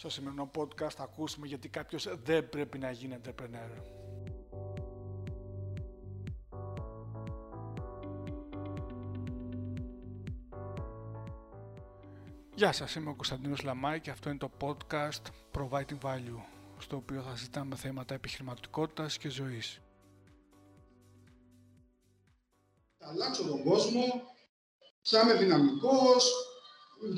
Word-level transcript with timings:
Στο 0.00 0.08
σημερινό 0.08 0.50
podcast 0.56 0.90
θα 0.96 1.02
ακούσουμε 1.02 1.46
γιατί 1.46 1.68
κάποιος 1.68 2.08
δεν 2.22 2.48
πρέπει 2.48 2.78
να 2.78 2.90
γίνει 2.90 3.18
entrepreneur. 3.22 3.82
Γεια 12.54 12.72
σας, 12.72 12.94
είμαι 12.94 13.10
ο 13.10 13.14
Κωνσταντίνος 13.14 13.62
Λαμάη 13.62 14.00
και 14.00 14.10
αυτό 14.10 14.28
είναι 14.28 14.38
το 14.38 14.50
podcast 14.60 15.22
Providing 15.52 15.98
Value, 16.02 16.42
στο 16.78 16.96
οποίο 16.96 17.22
θα 17.22 17.36
συζητάμε 17.36 17.76
θέματα 17.76 18.14
επιχειρηματικότητας 18.14 19.18
και 19.18 19.28
ζωής. 19.28 19.80
Θα 22.98 23.08
αλλάξω 23.08 23.46
τον 23.46 23.62
κόσμο, 23.62 24.04
θα 25.02 25.20
είμαι 25.20 25.34
δυναμικός, 25.34 26.49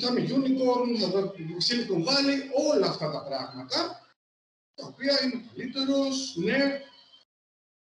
θα 0.01 0.09
είμαι 0.09 0.29
unicorn, 0.37 0.99
θα 1.01 1.09
δω 1.09 1.35
Silicon 1.69 2.05
Valley, 2.09 2.39
όλα 2.73 2.87
αυτά 2.87 3.11
τα 3.11 3.23
πράγματα, 3.23 4.07
τα 4.75 4.87
οποία 4.87 5.23
είναι 5.23 5.45
καλύτερος, 5.55 6.37
ναι, 6.37 6.81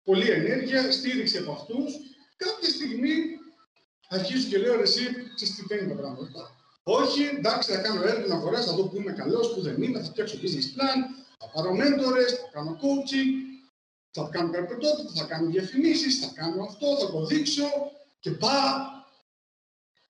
πολλή 0.04 0.30
ενέργεια, 0.30 0.92
στήριξη 0.92 1.38
από 1.38 1.52
αυτούς. 1.52 1.92
Κάποια 2.36 2.68
στιγμή 2.68 3.14
αρχίζω 4.08 4.48
και 4.48 4.58
λέω, 4.58 4.80
εσύ, 4.80 5.02
ξέρεις 5.34 5.54
τι 5.54 5.62
φαίνεται 5.66 5.94
τα 5.94 5.94
πράγματα. 5.94 6.56
Όχι, 6.82 7.22
εντάξει, 7.22 7.72
θα 7.72 7.78
κάνω 7.80 8.02
έρευνα 8.02 8.34
αγορά, 8.34 8.62
θα 8.62 8.72
δω 8.72 8.88
που 8.88 8.96
είμαι 8.96 9.12
καλός, 9.12 9.54
που 9.54 9.60
δεν 9.60 9.82
είμαι, 9.82 9.98
θα 9.98 10.04
φτιάξω 10.04 10.38
business 10.42 10.68
plan, 10.76 10.98
θα 11.38 11.48
πάρω 11.52 11.70
mentors, 11.72 12.30
θα 12.42 12.48
κάνω 12.52 12.78
coaching, 12.82 13.30
θα 14.10 14.28
κάνω 14.32 14.50
κάποιο 14.50 14.78
θα 15.14 15.24
κάνω 15.24 15.50
διαφημίσεις, 15.50 16.18
θα 16.18 16.32
κάνω 16.34 16.62
αυτό, 16.64 16.98
θα 16.98 17.10
το 17.10 17.26
δείξω 17.26 17.68
και 18.20 18.30
πά. 18.30 18.88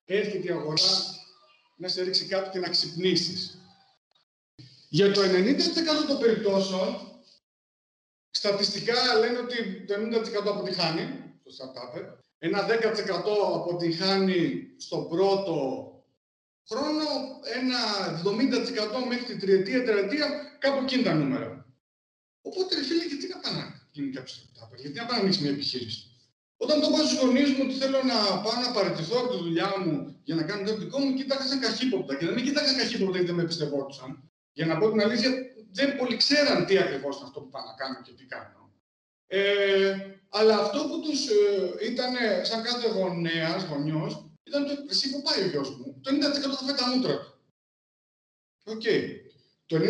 Έρχεται 0.05 0.49
η 0.49 0.51
αγορά 0.51 0.83
να 1.75 1.89
σε 1.89 2.03
ρίξει 2.03 2.27
κάτι 2.27 2.51
και 2.51 2.59
να 2.59 2.69
ξυπνήσεις. 2.69 3.59
Για 4.89 5.13
το 5.13 5.21
90% 5.21 6.07
των 6.09 6.19
περιπτώσεων, 6.19 7.15
στατιστικά 8.31 9.15
λένε 9.19 9.39
ότι 9.39 9.85
το 9.85 9.95
90% 9.95 10.49
αποτυχάνει 10.49 11.35
στο 11.45 11.73
startup, 11.73 12.17
ένα 12.39 12.67
10% 12.67 12.75
αποτυχάνει 13.55 14.69
στον 14.77 15.09
πρώτο 15.09 15.89
χρόνο, 16.69 17.05
ένα 17.55 17.79
70% 18.25 19.07
μέχρι 19.09 19.25
την 19.25 19.41
τριετία, 19.41 19.85
τριετία, 19.85 20.57
κάπου 20.59 20.83
εκεί 20.83 21.03
τα 21.03 21.15
νούμερα. 21.15 21.67
Οπότε, 22.43 22.83
φίλε, 22.83 23.05
γιατί 23.05 23.29
να 23.29 23.39
πάνε 23.39 23.59
να 23.59 23.89
γίνει 23.91 24.11
κάποιο 24.11 24.35
startup, 24.35 24.77
γιατί 24.79 24.99
να 24.99 25.05
πάνε 25.05 25.17
να 25.17 25.23
ανοίξεις 25.23 25.43
μια 25.43 25.51
επιχείρηση; 25.51 26.14
Όταν 26.65 26.81
το 26.81 26.89
πάω 26.93 27.05
στους 27.07 27.19
γονείς 27.23 27.51
μου 27.55 27.63
ότι 27.67 27.75
θέλω 27.83 28.01
να 28.13 28.19
πάω 28.45 28.57
να 28.65 28.69
παραιτηθώ 28.77 29.17
από 29.23 29.31
τη 29.33 29.39
δουλειά 29.47 29.71
μου 29.83 29.95
για 30.29 30.35
να 30.35 30.43
κάνω 30.49 30.63
το 30.69 30.77
δικό 30.77 30.99
μου, 30.99 31.15
κοίταξαν 31.19 31.61
καχύποπτα. 31.61 32.13
Και 32.17 32.25
δεν 32.27 32.35
με 32.35 32.41
κοίταξαν 32.41 32.77
καχύποπτα 32.77 33.17
γιατί 33.19 33.27
δεν 33.27 33.35
με 33.41 33.45
πιστευόντουσαν. 33.45 34.11
Για 34.53 34.67
να 34.67 34.79
πω 34.79 34.91
την 34.91 35.01
αλήθεια, 35.01 35.31
δεν 35.79 35.97
πολύ 35.97 36.17
ξέραν 36.17 36.67
τι 36.67 36.79
ακριβώς 36.79 37.17
είναι 37.17 37.27
αυτό 37.29 37.41
που 37.41 37.49
πάω 37.49 37.65
να 37.71 37.75
κάνω 37.81 37.99
και 38.05 38.13
τι 38.13 38.25
κάνω. 38.25 38.61
Ε, 39.27 39.97
αλλά 40.29 40.55
αυτό 40.59 40.79
που 40.89 41.01
τους 41.01 41.21
ε, 41.29 41.91
ήταν 41.91 42.13
σαν 42.43 42.63
κάθε 42.63 42.89
γονέας, 42.89 43.65
γονιός, 43.71 44.13
ήταν 44.45 44.67
το 44.67 44.73
εσύ 44.91 45.11
που 45.11 45.23
πάει 45.23 45.43
ο 45.45 45.47
γιος 45.47 45.71
μου. 45.77 46.01
Το 46.03 46.11
90% 46.11 46.17
θα 46.59 46.65
φάει 46.67 46.77
τα 46.81 46.87
μούτρα 46.89 47.17
του. 47.23 47.31
Οκ. 48.65 48.87
Το 49.67 49.77
90% 49.77 49.81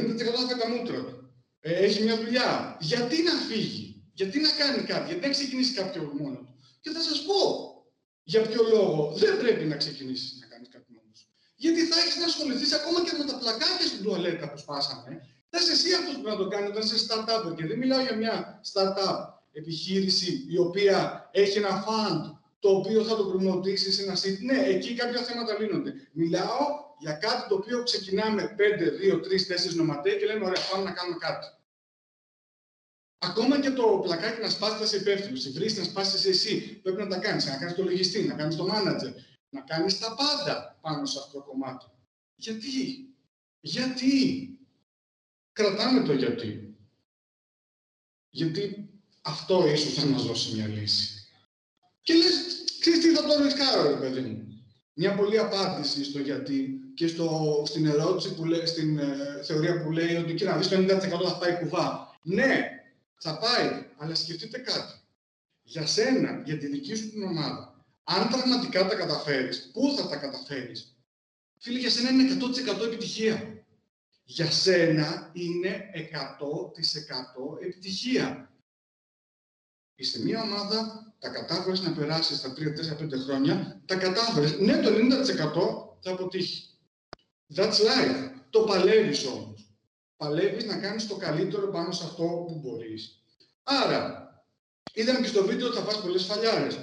θα 0.41 0.47
φάει 0.47 0.59
τα 0.63 0.69
μούτρα 0.69 1.01
του. 1.05 1.15
Ε, 1.61 1.73
έχει 1.73 2.03
μια 2.03 2.17
δουλειά. 2.17 2.77
Γιατί 2.81 3.23
να 3.23 3.33
φύγει, 3.49 4.03
γιατί 4.13 4.41
να 4.41 4.51
κάνει 4.61 4.83
κάτι, 4.83 5.07
γιατί 5.07 5.27
να 5.27 5.33
ξεκινήσει 5.33 5.75
κάποιο 5.75 6.03
μόνο 6.21 6.37
του. 6.37 6.54
Και 6.85 6.91
θα 6.97 7.03
σας 7.09 7.19
πω 7.29 7.41
για 8.23 8.41
ποιο 8.49 8.63
λόγο 8.75 9.13
δεν 9.23 9.39
πρέπει 9.39 9.65
να 9.65 9.77
ξεκινήσεις 9.77 10.39
να 10.41 10.47
κάνεις 10.47 10.69
κάτι 10.75 10.89
μόνος 10.97 11.19
σου. 11.19 11.27
Γιατί 11.57 11.81
θα 11.91 11.97
έχεις 12.01 12.17
να 12.17 12.25
ασχοληθείς 12.25 12.73
ακόμα 12.73 12.99
και 13.05 13.15
με 13.19 13.25
τα 13.31 13.35
πλακάκια 13.41 13.87
στην 13.91 14.03
τουαλέτα 14.03 14.51
που 14.51 14.59
σπάσαμε. 14.59 15.11
Θα 15.51 15.59
είσαι 15.61 15.73
εσύ 15.73 15.95
αυτός 16.01 16.15
που 16.21 16.29
να 16.33 16.37
το 16.37 16.47
κάνει 16.49 16.67
όταν 16.73 16.83
είσαι 16.83 16.99
startup. 17.07 17.55
Και 17.57 17.67
δεν 17.67 17.79
μιλάω 17.79 18.01
για 18.07 18.17
μια 18.23 18.35
startup 18.73 19.19
επιχείρηση 19.53 20.47
η 20.55 20.59
οποία 20.59 21.29
έχει 21.33 21.59
ένα 21.59 21.85
fund 21.87 22.23
το 22.59 22.69
οποίο 22.79 23.05
θα 23.05 23.17
το 23.17 23.25
προμοτήσεις 23.25 23.95
σε 23.95 24.03
ένα 24.03 24.15
site. 24.23 24.41
Ναι, 24.49 24.59
εκεί 24.75 24.95
κάποια 24.95 25.21
θέματα 25.23 25.59
λύνονται. 25.61 25.93
Μιλάω 26.13 26.63
για 26.99 27.13
κάτι 27.13 27.49
το 27.49 27.55
οποίο 27.55 27.83
ξεκινάμε 27.83 28.55
5, 28.59 29.13
2, 29.13 29.21
3, 29.21 29.71
4 29.71 29.75
νοματέ 29.75 30.11
και 30.11 30.27
λέμε: 30.27 30.45
Ωραία, 30.45 30.63
πάμε 30.71 30.85
να 30.85 30.93
κάνουμε 30.93 31.17
κάτι. 31.27 31.47
Ακόμα 33.29 33.61
και 33.61 33.71
το 33.71 34.01
πλακάκι 34.03 34.41
να 34.41 34.51
σπάσεις 34.51 34.79
θα 34.79 34.87
σε 34.87 34.97
υπεύθυνο. 34.97 35.37
Η 35.47 35.51
βρύση 35.51 35.79
να 35.79 35.85
σπάσεις 35.85 36.25
εσύ. 36.25 36.81
Πρέπει 36.83 37.03
να 37.03 37.09
τα 37.09 37.19
κάνεις. 37.19 37.47
Να 37.47 37.57
κάνεις 37.57 37.75
το 37.75 37.83
λογιστή, 37.83 38.23
να 38.23 38.35
κάνεις 38.35 38.57
το 38.57 38.69
manager. 38.73 39.13
Να 39.49 39.61
κάνεις 39.61 39.99
τα 39.99 40.15
πάντα 40.15 40.79
πάνω 40.81 41.07
σε 41.07 41.19
αυτό 41.19 41.39
το 41.39 41.45
κομμάτι. 41.45 41.87
Γιατί; 42.37 43.09
Γιατί; 43.61 44.49
Κρατάμε 45.53 46.03
το 46.03 46.13
γιατί. 46.13 46.77
Γιατί 48.31 48.89
αυτό 49.23 49.69
ίσως 49.69 49.95
θα 49.95 50.07
μας 50.07 50.27
δώσει 50.27 50.55
μια 50.55 50.67
λύση. 50.67 51.29
Και 52.01 52.15
λες, 52.15 52.65
ξέρεις 52.81 53.01
τι 53.01 53.15
θα 53.15 53.23
το 53.23 53.43
ρισκάρω, 53.43 53.89
ρε 53.89 53.97
παιδί 53.97 54.21
μου. 54.21 54.65
Μια 54.95 55.15
πολλή 55.15 55.39
απάντηση 55.39 56.05
στο 56.05 56.19
γιατί 56.19 56.81
και 56.95 57.07
στο, 57.07 57.63
στην 57.67 57.87
ερώτηση 57.87 58.35
που 58.35 58.45
λέει, 58.45 58.67
στην 58.67 58.99
ε, 58.99 59.43
θεωρία 59.45 59.83
που 59.83 59.91
λέει 59.91 60.17
ότι 60.17 60.35
κύριε 60.35 60.53
να 60.53 60.59
δεις 60.59 60.69
το 60.69 60.77
90% 60.77 61.29
θα 61.29 61.39
πάει 61.39 61.59
κουβά. 61.59 62.17
Ναι, 62.23 62.74
θα 63.25 63.39
πάει, 63.39 63.87
αλλά 63.97 64.15
σκεφτείτε 64.15 64.59
κάτι. 64.59 65.01
Για 65.63 65.87
σένα, 65.87 66.43
για 66.45 66.59
τη 66.59 66.67
δική 66.67 66.95
σου 66.95 67.11
την 67.11 67.23
ομάδα, 67.23 67.85
αν 68.05 68.29
πραγματικά 68.29 68.89
τα 68.89 68.95
καταφέρεις, 68.95 69.71
πού 69.73 69.95
θα 69.97 70.09
τα 70.09 70.17
καταφέρεις; 70.17 70.99
Φίλε, 71.59 71.79
για 71.79 71.91
σένα 71.91 72.11
είναι 72.11 72.37
100% 72.81 72.85
επιτυχία. 72.85 73.65
Για 74.25 74.51
σένα 74.51 75.31
είναι 75.33 75.91
100% 75.95 77.59
επιτυχία. 77.63 78.53
Είσαι 79.95 80.23
μια 80.23 80.43
ομάδα, 80.43 81.13
τα 81.19 81.29
κατάφερες 81.29 81.81
να 81.81 81.93
περάσεις 81.93 82.39
στα 82.39 82.53
3, 82.53 82.73
4, 82.73 82.97
5 82.97 83.19
χρόνια, 83.19 83.83
τα 83.87 83.97
κατάφερες. 83.97 84.59
Ναι, 84.59 84.81
το 84.81 84.91
90% 84.91 85.99
θα 86.01 86.11
αποτύχει. 86.11 86.69
That's 87.55 87.79
life. 87.79 88.31
Το 88.51 88.61
παλεύεις 88.61 89.27
όμως. 89.27 89.54
Παλεύεις 90.17 90.65
να 90.65 90.79
κάνεις 90.79 91.07
το 91.07 91.17
καλύτερο 91.17 91.67
πάνω 91.69 91.93
σε 91.93 92.05
αυτό 92.05 92.23
που 92.23 92.61
μπορείς. 92.63 93.23
Άρα, 93.63 94.29
είδαμε 94.95 95.21
και 95.21 95.27
στο 95.27 95.45
βίντεο 95.45 95.67
ότι 95.67 95.77
θα 95.77 95.83
φας 95.83 96.01
πολλές 96.01 96.25
φαλιάρες. 96.25 96.79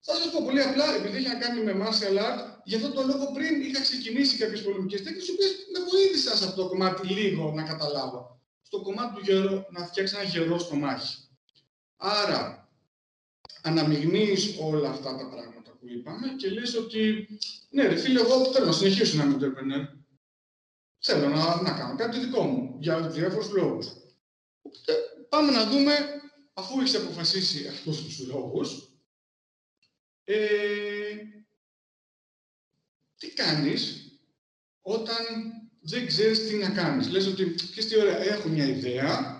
Θα 0.00 0.14
σας 0.14 0.30
πω 0.32 0.44
πολύ 0.44 0.62
απλά, 0.62 0.94
επειδή 0.94 1.16
έχει 1.16 1.28
να 1.28 1.34
κάνει 1.34 1.62
με 1.62 1.72
martial 1.82 2.16
art, 2.18 2.38
γι' 2.64 2.74
αυτό 2.74 2.90
το 2.90 3.02
λόγο 3.02 3.32
πριν 3.32 3.60
είχα 3.60 3.80
ξεκινήσει 3.80 4.36
κάποιες 4.36 4.62
πολεμικές 4.62 5.02
τέχνες, 5.02 5.28
οι 5.28 5.30
οποίες 5.30 5.50
με 5.72 5.84
βοήθησαν 5.90 6.36
σε 6.36 6.44
αυτό 6.44 6.62
το 6.62 6.68
κομμάτι 6.68 7.06
λίγο 7.06 7.52
να 7.52 7.62
καταλάβω. 7.62 8.40
Στο 8.62 8.80
κομμάτι 8.80 9.14
του 9.14 9.20
γερό, 9.24 9.66
να 9.70 9.86
φτιάξεις 9.86 10.16
ένα 10.16 10.28
γερό 10.28 10.58
στο 10.58 10.74
μάχη. 10.74 11.16
Άρα, 11.96 12.68
αναμειγνύεις 13.62 14.56
όλα 14.60 14.88
αυτά 14.88 15.16
τα 15.16 15.28
πράγματα 15.28 15.70
που 15.70 15.88
είπαμε 15.88 16.28
και 16.36 16.50
λες 16.50 16.74
ότι 16.74 17.28
ναι 17.70 17.86
ρε 17.86 17.96
φίλε, 17.96 18.20
εγώ 18.20 18.44
θέλω 18.52 18.66
να 18.66 18.72
συνεχίσω 18.72 19.16
να 19.16 19.24
είμαι 19.24 19.36
entrepreneur. 19.40 19.97
Θέλω 21.00 21.28
να, 21.28 21.62
να 21.62 21.72
κάνω 21.72 21.96
κάτι 21.96 22.18
δικό 22.18 22.42
μου, 22.42 22.76
για 22.80 23.00
διάφορους 23.00 23.50
λόγους. 23.50 23.86
Οπότε 24.62 24.92
πάμε 25.28 25.50
να 25.52 25.66
δούμε, 25.66 25.92
αφού 26.52 26.80
έχεις 26.80 26.94
αποφασίσει 26.94 27.68
αυτούς 27.68 28.02
τους 28.02 28.26
λόγους, 28.26 28.92
ε, 30.24 30.36
τι 33.16 33.32
κάνεις 33.32 34.12
όταν 34.80 35.16
δεν 35.80 36.06
ξέρεις 36.06 36.48
τι 36.48 36.54
να 36.54 36.70
κάνεις. 36.70 37.08
Λες 37.08 37.26
ότι, 37.26 37.54
ξέρεις 37.54 37.88
τι 37.88 37.98
ωραία, 37.98 38.18
έχω 38.18 38.48
μια 38.48 38.64
ιδέα, 38.64 39.36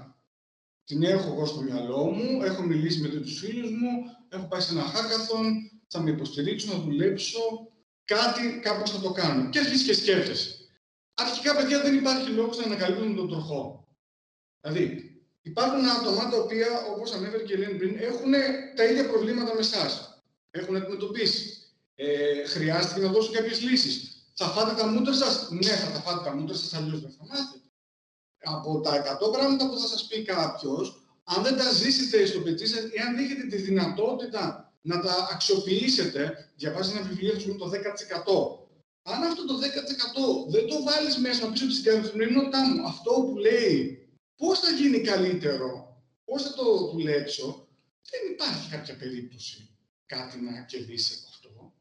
την 0.85 1.03
έχω 1.03 1.33
εγώ 1.33 1.47
στο 1.47 1.61
μυαλό 1.61 2.05
μου, 2.05 2.43
έχω 2.43 2.63
μιλήσει 2.63 3.01
με 3.01 3.09
τους 3.09 3.39
φίλους 3.39 3.71
μου, 3.71 3.91
έχω 4.29 4.47
πάει 4.47 4.61
σε 4.61 4.73
ένα 4.73 4.93
hackathon, 4.93 5.45
θα 5.89 6.01
με 6.01 6.11
υποστηρίξω, 6.11 6.73
να 6.73 6.79
δουλέψω, 6.79 7.41
κάτι 8.05 8.61
κάπως 8.63 8.91
θα 8.91 9.01
το 9.01 9.13
κάνω. 9.13 9.49
Και 9.49 9.59
αρχίζει 9.59 9.85
και 9.85 9.95
σκέφτεσαι. 9.95 10.58
Αρχικά, 11.19 11.56
παιδιά, 11.56 11.81
δεν 11.83 11.95
υπάρχει 11.95 12.31
λόγος 12.31 12.57
να 12.57 12.65
ανακαλύπτουμε 12.65 13.15
τον 13.15 13.28
τροχό. 13.28 13.89
Δηλαδή, 14.60 14.84
υπάρχουν 15.42 15.89
άτομα 15.89 16.28
τα 16.31 16.37
οποία, 16.37 16.69
όπως 16.92 17.13
ανέφερε 17.13 17.42
και 17.42 17.53
η 17.53 17.57
Ελένη 17.57 17.78
πριν, 17.78 17.97
έχουν 17.98 18.33
τα 18.77 18.84
ίδια 18.84 19.09
προβλήματα 19.09 19.54
με 19.54 19.60
εσάς. 19.60 20.22
Έχουν 20.51 20.77
αντιμετωπίσει. 20.77 21.57
Ε, 21.95 22.45
χρειάστηκε 22.47 23.01
να 23.01 23.13
δώσουν 23.13 23.34
κάποιες 23.34 23.63
λύσεις. 23.63 24.22
Θα 24.34 24.47
φάτε 24.47 24.75
τα 24.75 24.87
μούτρα 24.87 25.15
σας; 25.15 25.48
Ναι, 25.51 25.71
θα 25.71 25.92
τα 25.92 26.01
φάτε 26.01 26.25
τα 26.25 26.37
μούτρα 26.37 26.57
σας, 26.57 26.75
αλλιώς 26.75 27.01
δεν 27.01 27.10
θα 27.10 27.25
μάθετε 27.25 27.69
από 28.45 28.81
τα 28.81 28.95
100 28.95 29.31
πράγματα 29.31 29.69
που 29.69 29.78
θα 29.78 29.87
σας 29.87 30.07
πει 30.07 30.22
κάποιος, 30.22 31.03
αν 31.25 31.42
δεν 31.42 31.57
τα 31.57 31.72
ζήσετε 31.72 32.27
στο 32.27 32.41
πετσί 32.41 32.66
σας 32.66 32.83
ή 32.83 32.98
αν 33.09 33.16
έχετε 33.16 33.47
τη 33.47 33.57
δυνατότητα 33.57 34.72
να 34.81 35.01
τα 35.01 35.28
αξιοποιήσετε, 35.33 36.51
διαβάζεις 36.57 36.92
ένα 36.92 37.07
βιβλίο 37.07 37.34
με 37.47 37.54
το 37.54 37.69
10%. 37.69 38.58
Αν 39.13 39.22
αυτό 39.22 39.47
το 39.47 39.55
10% 39.59 40.51
δεν 40.51 40.66
το 40.66 40.83
βάλεις 40.83 41.16
μέσα 41.19 41.51
πίσω 41.51 41.71
στην 41.71 41.84
καθημερινότητά 41.84 42.60
μου, 42.66 42.87
αυτό 42.87 43.10
που 43.10 43.37
λέει 43.37 44.09
πώς 44.37 44.59
θα 44.59 44.71
γίνει 44.71 45.01
καλύτερο, 45.01 46.03
πώς 46.25 46.43
θα 46.43 46.53
το 46.55 46.65
δουλέψω, 46.93 47.69
δεν 48.10 48.33
υπάρχει 48.33 48.71
κάποια 48.71 48.97
περίπτωση 48.97 49.69
κάτι 50.07 50.41
να 50.41 50.60
κερδίσει 50.60 51.13
από 51.19 51.27
αυτό. 51.31 51.72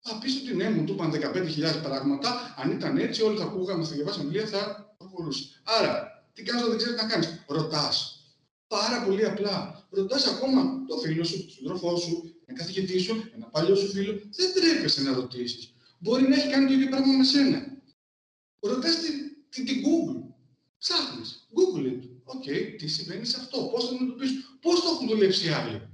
Θα 0.00 0.18
πεις 0.18 0.36
ότι 0.40 0.54
ναι, 0.54 0.70
μου 0.70 0.84
του 0.84 0.92
είπαν 0.92 1.12
15.000 1.12 1.82
πράγματα, 1.82 2.54
αν 2.56 2.70
ήταν 2.70 2.98
έτσι 2.98 3.22
όλοι 3.22 3.38
θα 3.38 3.44
ακούγαμε, 3.44 3.84
θα 3.84 3.94
διαβάσαμε 3.94 4.24
βιβλία, 4.24 4.46
θα 4.46 4.94
μπορούσε. 5.10 5.44
Άρα, 5.64 6.24
τι 6.32 6.42
κάνεις 6.42 6.62
όταν 6.62 6.76
δεν 6.76 6.82
ξέρεις 6.82 7.00
τι 7.00 7.06
να 7.06 7.12
κάνεις; 7.12 7.44
Ρωτάς. 7.46 8.18
Πάρα 8.66 9.02
πολύ 9.04 9.24
απλά. 9.24 9.86
Ρωτάς 9.90 10.26
ακόμα 10.26 10.84
το 10.88 10.96
φίλο 10.96 11.24
σου, 11.24 11.38
τον 11.38 11.50
σύντροφό 11.50 11.96
σου, 11.96 12.34
ένα 12.46 12.58
καθηγητή 12.58 12.98
σου, 12.98 13.30
ένα 13.34 13.46
παλιό 13.46 13.74
σου 13.74 13.90
φίλο. 13.90 14.12
Δεν 14.30 14.52
τρέπεσαι 14.54 15.02
να 15.02 15.14
ρωτήσεις. 15.14 15.73
Μπορεί 15.98 16.28
να 16.28 16.36
έχει 16.36 16.50
κάνει 16.50 16.66
το 16.66 16.72
ίδιο 16.72 16.88
πράγμα 16.88 17.12
με 17.12 17.24
σένα. 17.24 17.82
Ρωτάς 18.60 19.00
την, 19.00 19.14
την, 19.48 19.64
την 19.66 19.82
Google. 19.84 20.22
Ψάχνεις. 20.78 21.48
Google 21.54 21.86
it. 21.86 22.08
OK, 22.24 22.42
okay, 22.42 22.74
τι 22.78 22.88
συμβαίνει 22.88 23.24
σε 23.24 23.36
αυτό, 23.40 23.68
πώς 23.72 23.88
θα 23.88 23.90
το 23.90 24.04
πει, 24.04 24.26
πώς 24.60 24.80
το 24.80 24.88
έχουν 24.88 25.08
δουλέψει 25.08 25.46
οι 25.46 25.50
άλλοι; 25.50 25.88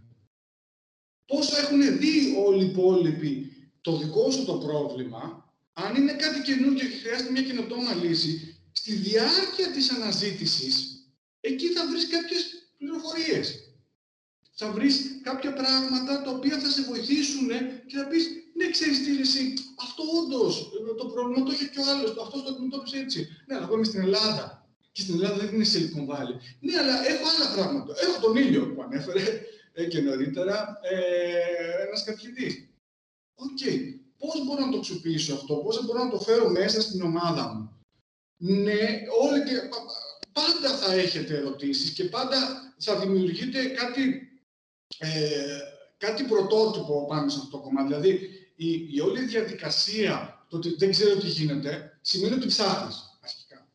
Πόσο 1.27 1.57
έχουν 1.57 1.99
δει 1.99 2.35
όλοι 2.47 2.65
οι 2.65 2.69
υπόλοιποι 2.69 3.53
το 3.81 3.97
δικό 3.97 4.31
σου 4.31 4.45
το 4.45 4.55
πρόβλημα, 4.59 5.55
αν 5.73 5.97
είναι 5.97 6.13
κάτι 6.13 6.41
καινούργιο 6.41 6.89
και 6.89 6.97
χρειάζεται 6.97 7.31
μια 7.31 7.43
καινοτόμα 7.43 7.95
λύση, 7.95 8.57
στη 8.73 8.95
διάρκεια 8.95 9.71
της 9.71 9.91
αναζήτησης, 9.91 11.05
εκεί 11.41 11.67
θα 11.67 11.89
βρεις 11.89 12.09
κάποιες 12.09 12.73
πληροφορίες. 12.77 13.70
Θα 14.63 14.71
βρεις 14.73 14.95
κάποια 15.23 15.53
πράγματα 15.53 16.23
τα 16.23 16.31
οποία 16.31 16.59
θα 16.59 16.69
σε 16.71 16.83
βοηθήσουν 16.83 17.49
και 17.87 17.97
θα 17.97 18.07
πεις, 18.07 18.25
ναι, 18.59 18.71
ξέρεις 18.71 19.05
τι, 19.05 19.21
εσύ, 19.21 19.55
αυτό 19.87 20.03
όντως, 20.19 20.71
το 20.97 21.07
πρόβλημα 21.07 21.43
το 21.47 21.53
έχει 21.53 21.69
και 21.73 21.81
ο 21.81 21.85
άλλος, 21.91 22.11
αυτός 22.25 22.43
το 22.43 22.49
αντιμετώπισε 22.53 22.99
έτσι. 22.99 23.29
Ναι, 23.47 23.55
αλλά 23.55 23.65
εγώ 23.67 23.75
είμαι 23.75 23.85
στην 23.85 24.01
Ελλάδα. 24.01 24.45
Και 24.93 25.01
στην 25.01 25.15
Ελλάδα 25.15 25.37
δεν 25.37 25.55
είναι 25.55 25.69
Silicon 25.73 26.05
Valley. 26.11 26.37
Ναι, 26.61 26.75
αλλά 26.81 26.95
έχω 27.11 27.25
άλλα 27.33 27.47
πράγματα. 27.57 27.95
Έχω 28.05 28.21
τον 28.21 28.37
ήλιο 28.37 28.73
που 28.73 28.83
ανέφερε 28.83 29.25
ε, 29.73 29.85
και 29.85 30.01
νωρίτερα 30.01 30.79
ε, 30.83 31.87
ένας 31.87 32.05
καθηγητής. 32.05 32.53
OK, 33.35 33.49
okay. 33.49 33.79
πώς 34.19 34.45
μπορώ 34.45 34.65
να 34.65 34.71
το 34.71 34.79
αξιοποιήσω 34.79 35.35
αυτό, 35.35 35.55
πώς 35.55 35.85
μπορώ 35.85 36.05
να 36.05 36.11
το 36.11 36.21
φέρω 36.21 36.49
μέσα 36.49 36.81
στην 36.81 37.03
ομάδα 37.03 37.55
μου; 37.55 37.63
Ναι, 38.37 38.81
όλοι 39.25 39.41
και 39.49 39.57
πάντα 40.33 40.77
θα 40.81 40.93
έχετε 40.93 41.37
ερωτήσεις 41.37 41.91
και 41.91 42.05
πάντα 42.05 42.39
θα 42.79 42.99
δημιουργείτε 42.99 43.65
κάτι, 43.65 44.30
ε, 44.99 45.59
κάτι 45.97 46.25
πρωτότυπο 46.25 47.07
πάνω 47.07 47.31
σε 47.31 47.39
αυτό 47.39 47.51
το 47.57 47.63
κομμάτι. 47.63 47.87
Δηλαδή, 47.87 48.11
η, 48.57 48.89
η 48.95 49.01
όλη 49.01 49.25
διαδικασία, 49.25 50.47
το 50.49 50.57
ότι 50.57 50.75
δεν 50.79 50.91
ξέρω 50.91 51.17
τι 51.17 51.27
γίνεται, 51.27 51.99
σημαίνει 52.01 52.35
ότι 52.35 52.47
ψάχνεις, 52.47 53.19
αρχικά. 53.21 53.69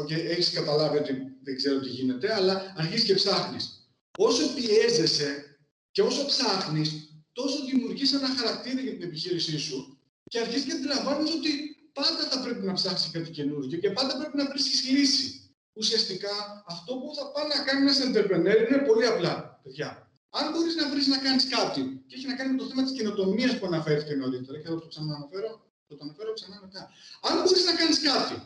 Okay, 0.00 0.06
δηλαδή, 0.06 0.28
έχεις 0.28 0.50
καταλάβει 0.50 0.98
ότι 0.98 1.12
δεν 1.42 1.56
ξέρω 1.56 1.80
τι 1.80 1.88
γίνεται, 1.88 2.34
αλλά 2.34 2.74
αρχίζεις 2.76 3.04
και 3.04 3.14
ψάχνεις. 3.14 3.90
Όσο 4.18 4.54
πιέζεσαι 4.54 5.58
και 5.90 6.02
όσο 6.02 6.26
ψάχνεις, 6.26 7.12
τόσο 7.32 7.64
δημιουργείς 7.64 8.12
ένα 8.12 8.28
χαρακτήρα 8.36 8.80
για 8.80 8.92
την 8.92 9.02
επιχείρησή 9.02 9.58
σου 9.58 9.98
και 10.28 10.38
αρχίζεις 10.38 10.64
και 10.64 10.72
αντιλαμβάνεις 10.72 11.30
ότι 11.34 11.50
πάντα 11.92 12.28
θα 12.30 12.40
πρέπει 12.40 12.66
να 12.66 12.72
ψάξεις 12.72 13.10
κάτι 13.10 13.30
καινούργιο 13.30 13.78
και 13.78 13.90
πάντα 13.90 14.18
πρέπει 14.18 14.36
να 14.36 14.48
βρίσκει 14.48 14.90
λύση. 14.90 15.42
Ουσιαστικά 15.72 16.64
αυτό 16.66 16.94
που 16.94 17.14
θα 17.14 17.30
πάει 17.30 17.46
να 17.48 17.64
κάνει 17.64 17.80
ένας 17.80 18.00
entrepreneur 18.06 18.68
είναι 18.68 18.82
πολύ 18.86 19.06
απλά, 19.06 19.60
παιδιά. 19.62 20.07
Αν 20.30 20.52
μπορείς 20.52 20.74
να 20.74 20.88
βρεις 20.90 21.06
να 21.06 21.18
κάνεις 21.18 21.48
κάτι 21.48 22.02
και 22.06 22.14
έχει 22.16 22.26
να 22.26 22.34
κάνει 22.34 22.52
με 22.52 22.58
το 22.58 22.64
θέμα 22.64 22.82
της 22.82 22.92
καινοτομίας 22.92 23.58
που 23.58 23.66
αναφέρθηκε 23.66 24.14
νωρίτερα, 24.14 24.58
και 24.58 24.68
θα 24.68 24.74
το 24.74 24.86
ξανααναφέρω, 24.86 25.50
θα 25.88 25.96
το 25.96 26.02
αναφέρω 26.02 26.32
ξανά 26.32 26.60
μετά. 26.62 26.90
Αν 27.20 27.42
μπορείς 27.42 27.64
να 27.64 27.74
κάνεις 27.74 28.00
κάτι, 28.00 28.42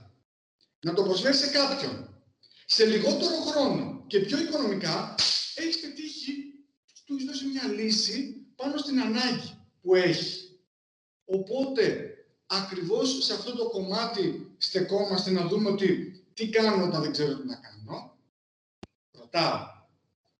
να 0.81 0.93
το 0.93 1.02
προσφέρεις 1.02 1.38
σε 1.38 1.50
κάποιον, 1.50 2.23
σε 2.67 2.84
λιγότερο 2.84 3.34
χρόνο 3.34 4.05
και 4.06 4.19
πιο 4.19 4.38
οικονομικά, 4.38 5.14
έχεις 5.55 5.81
πετύχει, 5.81 6.55
του 7.05 7.14
έχεις 7.14 7.26
δώσει 7.26 7.46
μια 7.46 7.64
λύση 7.64 8.46
πάνω 8.56 8.76
στην 8.76 9.00
ανάγκη 9.00 9.58
που 9.82 9.94
έχει. 9.94 10.61
Οπότε 11.25 12.14
ακριβώς 12.46 13.25
σε 13.25 13.35
αυτό 13.35 13.56
το 13.56 13.69
κομμάτι 13.69 14.55
στεκόμαστε 14.58 15.31
να 15.31 15.46
δούμε 15.46 15.70
ότι 15.70 16.20
τι 16.35 16.49
κάνω 16.49 16.85
όταν 16.85 17.02
δεν 17.02 17.12
ξέρω 17.12 17.37
τι 17.37 17.46
να 17.46 17.55
κάνω. 17.55 18.17
Ρωτάω, 19.11 19.67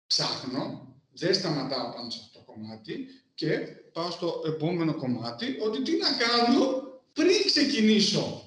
ψάχνω, 0.07 0.92
δεν 1.13 1.35
σταματάω 1.35 1.93
πάνω 1.93 2.11
σε 2.11 2.19
αυτό 2.23 2.39
το 2.39 2.45
κομμάτι 2.45 3.07
και 3.35 3.59
πάω 3.93 4.11
στο 4.11 4.43
επόμενο 4.47 4.95
κομμάτι 4.95 5.57
ότι 5.61 5.83
τι 5.83 5.97
να 5.97 6.09
κάνω 6.13 6.83
πριν 7.13 7.45
ξεκινήσω. 7.47 8.47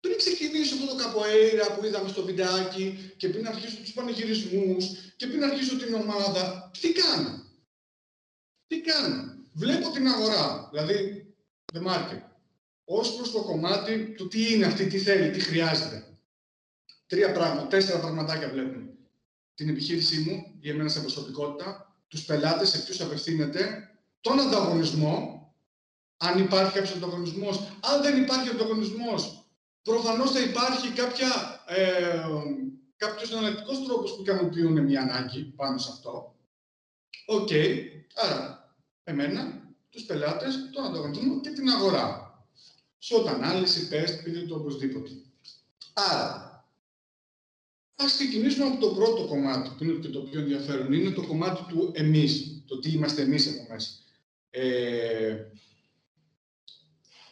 Πριν 0.00 0.16
ξεκινήσω 0.16 0.74
αυτό 0.74 0.86
το 0.86 1.02
καποέιρα 1.02 1.74
που 1.74 1.84
είδαμε 1.84 2.08
στο 2.08 2.24
βιντεάκι 2.24 3.14
και 3.16 3.28
πριν 3.28 3.46
αρχίσω 3.46 3.76
τους 3.76 3.92
πανηγυρισμούς 3.92 4.84
και 5.16 5.26
πριν 5.26 5.44
αρχίσω 5.44 5.76
την 5.76 5.94
ομάδα, 5.94 6.70
τι 6.80 6.92
κάνω; 6.92 7.44
Τι 8.66 8.80
κάνω; 8.80 9.34
Βλέπω 9.52 9.90
την 9.90 10.08
αγορά. 10.08 10.68
Δηλαδή, 10.72 11.26
the 11.72 11.82
market. 11.86 12.22
Ως 12.84 13.14
προς 13.16 13.30
το 13.30 13.42
κομμάτι 13.42 14.12
του 14.12 14.28
τι 14.28 14.52
είναι 14.52 14.66
αυτή, 14.66 14.86
τι 14.86 14.98
θέλει, 14.98 15.30
τι 15.30 15.40
χρειάζεται. 15.40 16.18
Τρία 17.06 17.32
πράγματα, 17.32 17.66
τέσσερα 17.66 18.00
πραγματάκια 18.00 18.48
βλέπουμε. 18.48 18.93
Την 19.54 19.68
επιχείρησή 19.68 20.20
μου, 20.20 20.54
η 20.60 20.70
εμένα 20.70 20.88
σε 20.88 21.00
προσωπικότητα, 21.00 21.96
τους 22.08 22.24
πελάτες 22.24 22.68
σε 22.68 22.78
ποιους 22.78 23.00
απευθύνεται, 23.00 23.90
τον 24.20 24.40
ανταγωνισμό, 24.40 25.44
αν 26.16 26.38
υπάρχει 26.38 26.72
κάποιος 26.72 26.96
ανταγωνισμός, 26.96 27.58
αν 27.80 28.02
δεν 28.02 28.22
υπάρχει 28.22 28.48
ανταγωνισμός, 28.48 29.46
προφανώς 29.82 30.30
θα 30.30 30.40
υπάρχει 30.40 30.88
κάποια, 30.88 31.26
ε, 31.66 32.24
κάποιος 32.96 33.32
αναλυτικός 33.32 33.84
τρόπος 33.84 34.14
που 34.14 34.22
ικανοποιούν 34.22 34.82
μια 34.82 35.00
ανάγκη 35.00 35.42
πάνω 35.42 35.78
σε 35.78 35.90
αυτό. 35.92 36.34
OK, 37.26 37.48
okay. 37.50 37.86
άρα, 38.14 38.74
εμένα, 39.04 39.62
τους 39.90 40.02
πελάτες, 40.02 40.70
τον 40.72 40.84
ανταγωνισμό 40.84 41.40
και 41.40 41.50
την 41.50 41.68
αγορά. 41.68 42.22
SWOT 43.08 43.26
ανάλυση, 43.28 43.88
PEST, 43.92 44.24
πείτε 44.24 44.40
το 44.40 44.54
όπως 44.54 44.73
θέλετε. 44.73 45.10
Άρα, 45.92 46.43
ας 47.94 48.12
ξεκινήσουμε 48.12 48.66
από 48.66 48.80
το 48.80 48.88
πρώτο 48.94 49.26
κομμάτι, 49.26 49.70
που 49.78 49.84
είναι 49.84 49.92
και 49.92 50.08
το 50.08 50.20
πιο 50.20 50.40
ενδιαφέρον. 50.40 50.92
Είναι 50.92 51.10
το 51.10 51.26
κομμάτι 51.26 51.64
του 51.68 51.90
εμείς, 51.94 52.62
το 52.66 52.78
τι 52.78 52.90
είμαστε 52.90 53.22
εμείς 53.22 53.46
εδώ 53.46 53.66
μέσα. 53.68 53.90
Ε, 54.50 55.36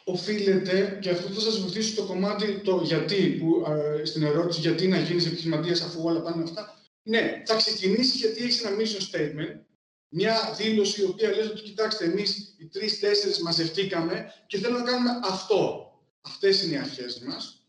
οφείλεται, 0.04 0.98
και 1.02 1.10
αυτό 1.10 1.28
θα 1.28 1.40
σας 1.40 1.60
βοηθήσει 1.60 1.90
στο 1.90 2.02
κομμάτι 2.02 2.60
το 2.60 2.80
γιατί, 2.84 3.28
που, 3.28 3.64
ε, 3.68 4.04
στην 4.04 4.22
ερώτηση 4.22 4.60
γιατί 4.60 4.88
να 4.88 4.98
γίνεις 4.98 5.26
επιχειρηματίας 5.26 5.80
αφού 5.80 6.00
όλα 6.04 6.22
πάνε 6.22 6.42
αυτά. 6.42 6.80
Ναι, 7.02 7.42
θα 7.46 7.56
ξεκινήσει 7.56 8.16
γιατί 8.16 8.42
έχεις 8.42 8.62
ένα 8.62 8.76
mission 8.76 9.16
statement, 9.16 9.60
μια 10.08 10.54
δήλωση 10.56 11.00
η 11.00 11.04
οποία 11.04 11.30
λέει 11.30 11.46
ότι 11.46 11.62
κοιτάξτε 11.62 12.04
εμείς 12.04 12.54
οι 12.58 12.66
τρεις-τέσσερις 12.66 13.38
μαζευτήκαμε 13.38 14.32
και 14.46 14.58
θέλουμε 14.58 14.78
να 14.78 14.84
κάνουμε 14.84 15.10
αυτό. 15.24 15.90
Αυτές 16.20 16.62
είναι 16.62 16.74
οι 16.74 16.78
αρχές 16.78 17.18
μας. 17.18 17.61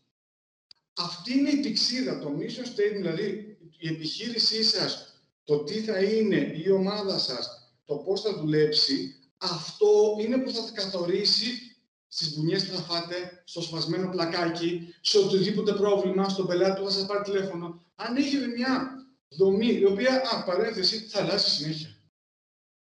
Αυτή 0.96 1.38
είναι 1.38 1.50
η 1.50 1.60
πηξίδα, 1.60 2.18
το 2.18 2.36
mission 2.38 2.66
statement, 2.66 2.96
δηλαδή 2.96 3.56
η 3.78 3.88
επιχείρησή 3.88 4.64
σας, 4.64 5.18
το 5.44 5.64
τι 5.64 5.80
θα 5.80 5.98
είναι 5.98 6.52
η 6.64 6.70
ομάδα 6.70 7.18
σας, 7.18 7.72
το 7.84 7.96
πώς 7.96 8.20
θα 8.20 8.34
δουλέψει, 8.34 9.14
αυτό 9.38 10.16
είναι 10.20 10.38
που 10.38 10.50
θα 10.50 10.70
καθορίσει 10.74 11.74
στις 12.08 12.34
μπουνιές 12.34 12.66
που 12.66 12.74
θα 12.74 12.82
φάτε, 12.82 13.42
στο 13.44 13.60
σπασμένο 13.62 14.08
πλακάκι, 14.08 14.94
σε 15.00 15.18
οτιδήποτε 15.18 15.72
πρόβλημα, 15.72 16.28
στον 16.28 16.46
πελάτη 16.46 16.80
που 16.80 16.86
θα 16.86 16.92
σας 16.92 17.06
πάρει 17.06 17.22
τηλέφωνο. 17.24 17.82
Αν 17.94 18.16
έχετε 18.16 18.46
μια 18.46 18.90
δομή, 19.28 19.72
η 19.72 19.84
οποία, 19.84 20.22
α, 20.34 20.44
παρένθεση, 20.44 20.98
θα 20.98 21.22
αλλάζει 21.22 21.50
συνέχεια. 21.50 21.88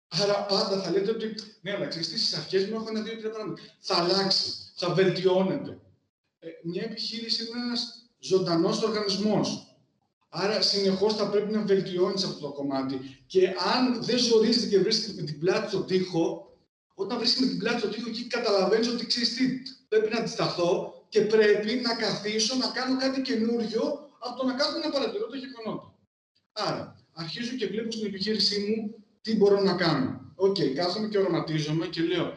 Άρα 0.07 0.45
πάντα 0.45 0.81
θα 0.81 0.91
λέτε 0.91 1.11
ότι 1.11 1.35
ναι, 1.61 1.71
αλλά 1.71 1.87
ξέρεις 1.87 2.07
στις 2.07 2.33
αρχές 2.33 2.65
μου 2.65 2.75
έχω 2.75 2.89
ένα 2.89 3.01
δύο-τρία 3.01 3.29
πράγματα. 3.29 3.61
Θα 3.79 3.95
αλλάξει, 3.95 4.51
θα 4.75 4.93
βελτιώνεται. 4.93 5.79
Ε, 6.39 6.47
μια 6.63 6.83
επιχείρηση 6.83 7.43
είναι 7.43 7.59
ένας 7.65 7.96
ζωντανός 8.19 8.83
οργανισμός. 8.83 9.67
Άρα 10.29 10.61
συνεχώς 10.61 11.15
θα 11.15 11.29
πρέπει 11.29 11.51
να 11.51 11.61
βελτιώνεις 11.61 12.23
αυτό 12.23 12.39
το 12.39 12.51
κομμάτι. 12.51 13.23
Και 13.27 13.47
αν 13.47 14.03
δεν 14.03 14.17
ζορίζεται 14.17 14.67
και 14.67 14.79
βρίσκεται 14.79 15.21
με 15.21 15.27
την 15.27 15.39
πλάτη 15.39 15.67
στο 15.67 15.81
τοίχο, 15.81 16.51
όταν 16.93 17.17
βρίσκεται 17.17 17.45
με 17.45 17.51
την 17.51 17.59
πλάτη 17.59 17.79
στο 17.79 17.87
τοίχο, 17.87 18.09
εκεί 18.09 18.27
καταλαβαίνεις 18.27 18.87
ότι 18.87 19.05
ξέρεις 19.05 19.35
τι, 19.35 19.45
πρέπει 19.87 20.13
να 20.13 20.19
αντισταθώ 20.19 20.93
και 21.09 21.21
πρέπει 21.21 21.75
να 21.75 21.95
καθίσω 21.95 22.55
να 22.55 22.67
κάνω 22.67 22.99
κάτι 22.99 23.21
καινούριο 23.21 24.09
από 24.19 24.39
το 24.39 24.45
να 24.45 24.53
κάθομαι 24.53 24.85
να 24.85 24.91
παρατηρώ 24.91 25.25
τα 25.27 25.35
γεγονότα. 25.35 25.93
Άρα, 26.51 26.95
αρχίζω 27.13 27.55
και 27.55 27.67
βλέπω 27.67 27.91
στην 27.91 28.05
επιχείρησή 28.05 28.59
μου 28.59 29.03
τι 29.21 29.35
μπορώ 29.35 29.61
να 29.61 29.73
κάνω. 29.73 30.21
OK, 30.35 30.55
okay, 30.55 30.73
κάθομαι 30.73 31.07
και 31.07 31.17
οραματίζομαι 31.17 31.87
και 31.87 32.01
λέω, 32.01 32.33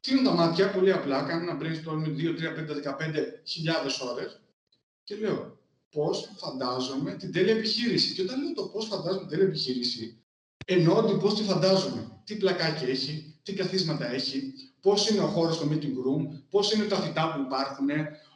κλείνω 0.00 0.22
τα 0.22 0.34
μάτια 0.34 0.70
πολύ 0.70 0.92
απλά, 0.92 1.22
κάνω 1.22 1.50
ένα 1.50 1.58
brainstorming 1.60 2.16
2, 2.16 2.34
3, 2.34 2.54
5, 2.54 2.74
15 2.74 3.42
χιλιάδες 3.44 4.00
ώρες 4.00 4.40
και 5.08 5.16
λέω, 5.16 5.58
πώς 5.90 6.30
φαντάζομαι 6.36 7.14
την 7.14 7.32
τέλεια 7.32 7.56
επιχείρηση. 7.56 8.14
Και 8.14 8.22
όταν 8.22 8.42
λέω 8.42 8.52
το 8.52 8.62
πώς 8.62 8.86
φαντάζομαι 8.86 9.18
την 9.18 9.28
τέλεια 9.28 9.46
επιχείρηση, 9.46 10.24
εννοώ 10.66 10.96
ότι 10.96 11.14
πώς 11.14 11.34
τη 11.34 11.42
φαντάζομαι. 11.42 12.20
Τι 12.24 12.36
πλακάκι 12.36 12.84
έχει, 12.84 13.40
τι 13.42 13.54
καθίσματα 13.54 14.12
έχει, 14.12 14.52
πώς 14.80 15.08
είναι 15.08 15.20
ο 15.20 15.26
χώρος 15.26 15.54
στο 15.54 15.68
meeting 15.70 15.96
room, 16.06 16.26
πώς 16.50 16.72
είναι 16.72 16.84
τα 16.84 16.96
φυτά 16.96 17.32
που 17.32 17.40
υπάρχουν, 17.40 17.88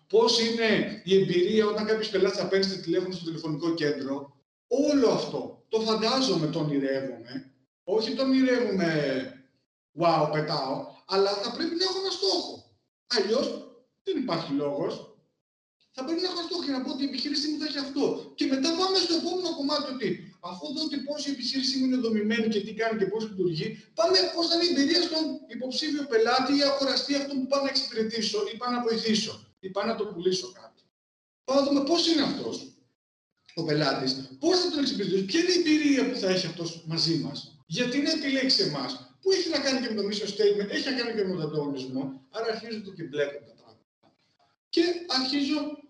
πώς 0.09 0.41
είναι 0.41 1.01
η 1.05 1.21
εμπειρία 1.21 1.67
όταν 1.67 1.87
κάποιος 1.87 2.09
πελάτης 2.09 2.39
θα 2.39 2.49
παίρνει 2.49 2.77
τηλέφωνο 2.77 3.13
στο 3.13 3.25
τηλεφωνικό 3.25 3.75
κέντρο. 3.75 4.37
Όλο 4.67 5.09
αυτό 5.09 5.65
το 5.69 5.81
φαντάζομαι, 5.81 6.47
το 6.47 6.59
ονειρεύομαι 6.59 7.53
όχι 7.85 8.15
τον 8.15 8.29
ονειρεύουμε, 8.29 8.91
wow, 10.01 10.29
πετάω, 10.33 10.87
αλλά 11.07 11.31
θα 11.31 11.53
πρέπει 11.53 11.75
να 11.75 11.85
έχω 11.85 11.99
ένα 11.99 12.11
στόχο. 12.11 12.65
Αλλιώς 13.07 13.47
δεν 14.03 14.17
υπάρχει 14.17 14.53
λόγος 14.53 15.12
θα 15.97 16.01
πρέπει 16.05 16.21
να 16.25 16.29
έχω 16.31 16.43
στόχο 16.47 16.63
για 16.69 16.75
να 16.77 16.81
πω 16.85 16.91
ότι 16.95 17.03
η 17.07 17.09
επιχείρησή 17.11 17.47
μου 17.51 17.59
θα 17.61 17.67
έχει 17.69 17.81
αυτό. 17.87 18.05
Και 18.39 18.47
μετά 18.53 18.69
πάμε 18.81 18.97
στο 19.05 19.15
επόμενο 19.21 19.51
κομμάτι 19.59 19.87
ότι 19.95 20.09
αφού 20.51 20.65
δω 20.75 20.83
ότι 20.89 20.97
πώ 21.07 21.15
η 21.29 21.31
επιχείρησή 21.37 21.75
μου 21.79 21.85
είναι 21.87 21.99
δομημένη 22.05 22.47
και 22.55 22.61
τι 22.67 22.73
κάνει 22.81 22.95
και 23.01 23.09
πώς 23.13 23.23
λειτουργεί, 23.31 23.67
πάμε 23.99 24.19
πώς 24.35 24.45
θα 24.49 24.55
είναι 24.55 24.65
η 24.69 24.71
εμπειρία 24.73 25.03
στον 25.09 25.25
υποψήφιο 25.55 26.05
πελάτη 26.13 26.53
ή 26.59 26.63
αγοραστή 26.71 27.13
αυτό 27.21 27.33
που 27.39 27.47
πάω 27.51 27.63
να 27.67 27.71
εξυπηρετήσω 27.75 28.39
ή 28.53 28.57
πάω 28.61 28.71
να 28.77 28.81
βοηθήσω 28.87 29.33
ή 29.61 29.69
πάω 29.75 29.85
να 29.91 29.95
το 29.99 30.05
πουλήσω 30.11 30.49
κάτι. 30.61 30.83
Πάμε 31.45 31.61
να 31.61 31.67
δούμε 31.67 31.81
πώς 31.91 32.01
είναι 32.09 32.23
αυτός 32.31 32.57
ο 33.55 33.63
πελάτης, 33.65 34.13
πώς 34.39 34.55
θα 34.61 34.71
τον 34.71 34.79
εξυπηρετήσω, 34.79 35.25
ποια 35.25 35.41
είναι 35.41 35.53
η 35.53 35.59
εμπειρία 35.59 36.03
που 36.11 36.17
θα 36.19 36.29
έχει 36.29 36.47
αυτός 36.47 36.85
μαζί 36.87 37.17
μας, 37.25 37.37
γιατί 37.67 37.97
να 38.07 38.11
επιλέξει 38.11 38.63
εμάς, 38.63 38.91
που 39.21 39.31
έχει 39.31 39.49
να 39.49 39.59
κάνει 39.59 39.87
και 39.87 39.95
με 39.95 40.03
το 40.03 40.09
mission 40.09 40.29
statement, 40.35 40.69
έχει 40.77 40.91
να 40.91 40.97
κάνει 40.99 41.13
και 41.17 41.25
με 41.27 41.33
τον 41.35 41.43
ανταγωνισμό, 41.43 42.03
άρα 42.31 42.47
αρχίζω 42.53 42.79
και 42.97 43.03
μπλέκω 43.03 43.39
τα 43.49 43.55
πράγματα. 43.59 43.87
Και 44.69 44.85
αρχίζω 45.19 45.82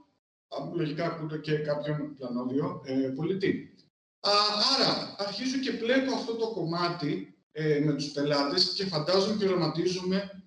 λογικά 0.74 1.06
ακούτε 1.06 1.38
και 1.38 1.56
κάποιον 1.56 2.16
πλανόδιο 2.16 2.82
ε, 2.84 2.92
πολιτή. 2.92 3.74
Α, 4.20 4.30
άρα, 4.74 5.14
αρχίζω 5.18 5.58
και 5.58 5.72
πλέκω 5.72 6.14
αυτό 6.14 6.34
το 6.34 6.50
κομμάτι 6.50 7.34
ε, 7.52 7.80
με 7.84 7.92
τους 7.94 8.10
πελάτες 8.10 8.72
και 8.72 8.86
φαντάζομαι 8.86 9.36
και 9.36 9.46
οραματίζομαι 9.46 10.42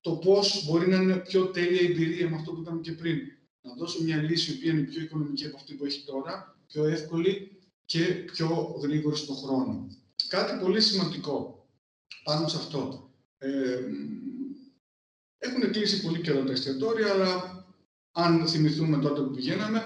το 0.00 0.16
πώς 0.16 0.64
μπορεί 0.66 0.88
να 0.88 0.96
είναι 0.96 1.16
πιο 1.16 1.46
τέλεια 1.46 1.88
εμπειρία 1.88 2.28
με 2.28 2.36
αυτό 2.36 2.52
που 2.52 2.60
είπαμε 2.60 2.80
και 2.80 2.92
πριν. 2.92 3.18
Να 3.60 3.74
δώσω 3.74 4.02
μια 4.02 4.16
λύση 4.16 4.52
η 4.52 4.54
οποία 4.56 4.72
είναι 4.72 4.82
πιο 4.82 5.00
οικονομική 5.00 5.46
από 5.46 5.56
αυτή 5.56 5.74
που 5.74 5.84
έχει 5.84 6.04
τώρα, 6.04 6.56
πιο 6.66 6.84
εύκολη 6.84 7.58
και 7.84 8.04
πιο 8.04 8.78
γρήγορη 8.82 9.16
στον 9.16 9.36
χρόνο. 9.36 9.86
Κάτι 10.28 10.64
πολύ 10.64 10.80
σημαντικό 10.80 11.66
πάνω 12.24 12.48
σε 12.48 12.56
αυτό. 12.56 13.10
Ε, 13.38 13.80
έχουν 15.38 15.70
κλείσει 15.72 16.02
πολύ 16.02 16.20
καιρό 16.20 16.44
τα 16.44 16.52
εστιατόρια, 16.52 17.12
αλλά 17.12 17.57
αν 18.18 18.48
θυμηθούμε 18.48 18.98
τότε 18.98 19.20
που 19.20 19.30
πηγαίναμε, 19.30 19.84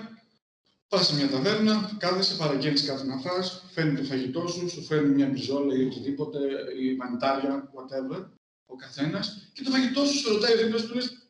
πας 0.88 1.06
σε 1.06 1.14
μια 1.14 1.28
ταβέρνα, 1.28 1.96
κάθεσαι, 1.98 2.36
παραγγέλνεις 2.36 2.84
κάτι 2.84 3.06
να 3.06 3.16
φας, 3.16 3.64
φέρνει 3.72 3.96
το 3.96 4.04
φαγητό 4.04 4.46
σου, 4.46 4.68
σου 4.68 4.82
φέρνει 4.82 5.14
μια 5.14 5.26
μπριζόλα 5.26 5.74
ή 5.74 5.84
οτιδήποτε, 5.84 6.38
ή 6.80 6.96
μανιτάρια, 6.96 7.72
whatever, 7.74 8.24
ο 8.66 8.76
καθένας, 8.76 9.50
και 9.52 9.62
το 9.62 9.70
φαγητό 9.70 10.04
σου 10.04 10.18
σου 10.18 10.32
ρωτάει 10.32 10.56
δίπλα 10.56 10.82
του, 10.82 10.94
λες, 10.94 11.26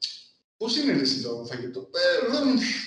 πώς 0.57 0.77
είναι 0.77 0.93
εσύ 0.93 1.23
το 1.23 1.45
φαγητό; 1.49 1.89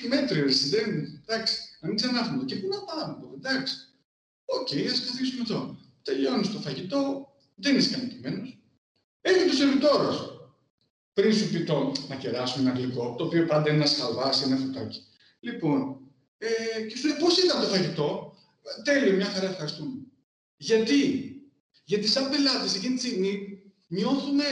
Ε, 0.03 0.07
μέτριο, 0.07 0.45
εσύ, 0.45 0.69
δεν. 0.69 1.21
Εντάξει, 1.25 1.57
να 1.79 1.87
μην 1.87 1.97
ξανάρθουμε 1.97 2.43
Και 2.43 2.55
πού 2.55 2.67
να 2.67 2.83
πάμε 2.83 3.17
τώρα, 3.21 3.33
εντάξει. 3.35 3.75
OK, 4.45 4.67
okay, 4.71 4.87
ας 4.91 5.05
καθίσουμε 5.05 5.41
εδώ. 5.41 5.77
Τελειώνεις 6.01 6.51
το 6.51 6.59
φαγητό, 6.59 7.27
δεν 7.55 7.77
είσαι 7.77 7.89
ικανοποιημένος. 7.89 8.57
Έρχεται 9.21 9.49
ο 9.49 9.53
σερβιτόρος 9.53 10.34
πριν 11.15 11.33
σου 11.33 11.49
πει 11.49 11.63
το 11.63 11.91
να 12.07 12.15
κεράσουμε 12.15 12.69
ένα 12.69 12.79
γλυκό, 12.79 13.15
το 13.17 13.23
οποίο 13.23 13.45
πάντα 13.45 13.69
είναι 13.69 13.83
ένα 13.83 13.91
χαλβά 13.91 14.29
ή 14.39 14.43
ένα 14.43 14.57
φρουτάκι. 14.57 15.01
Λοιπόν, 15.39 15.97
ε, 16.37 16.81
και 16.81 16.97
σου 16.97 17.07
λέει 17.07 17.17
πώς 17.19 17.37
ήταν 17.37 17.61
το 17.61 17.67
φαγητό; 17.67 18.35
Τέλειο, 18.83 19.13
μια 19.13 19.25
χαρά 19.25 19.49
ευχαριστούμε. 19.49 19.95
Γιατί, 20.57 21.01
γιατί 21.83 22.07
σαν 22.07 22.29
πελάτες 22.29 22.75
εκείνη 22.75 22.95
τη 22.95 22.99
στιγμή 22.99 23.61
νιώθουμε 23.87 24.43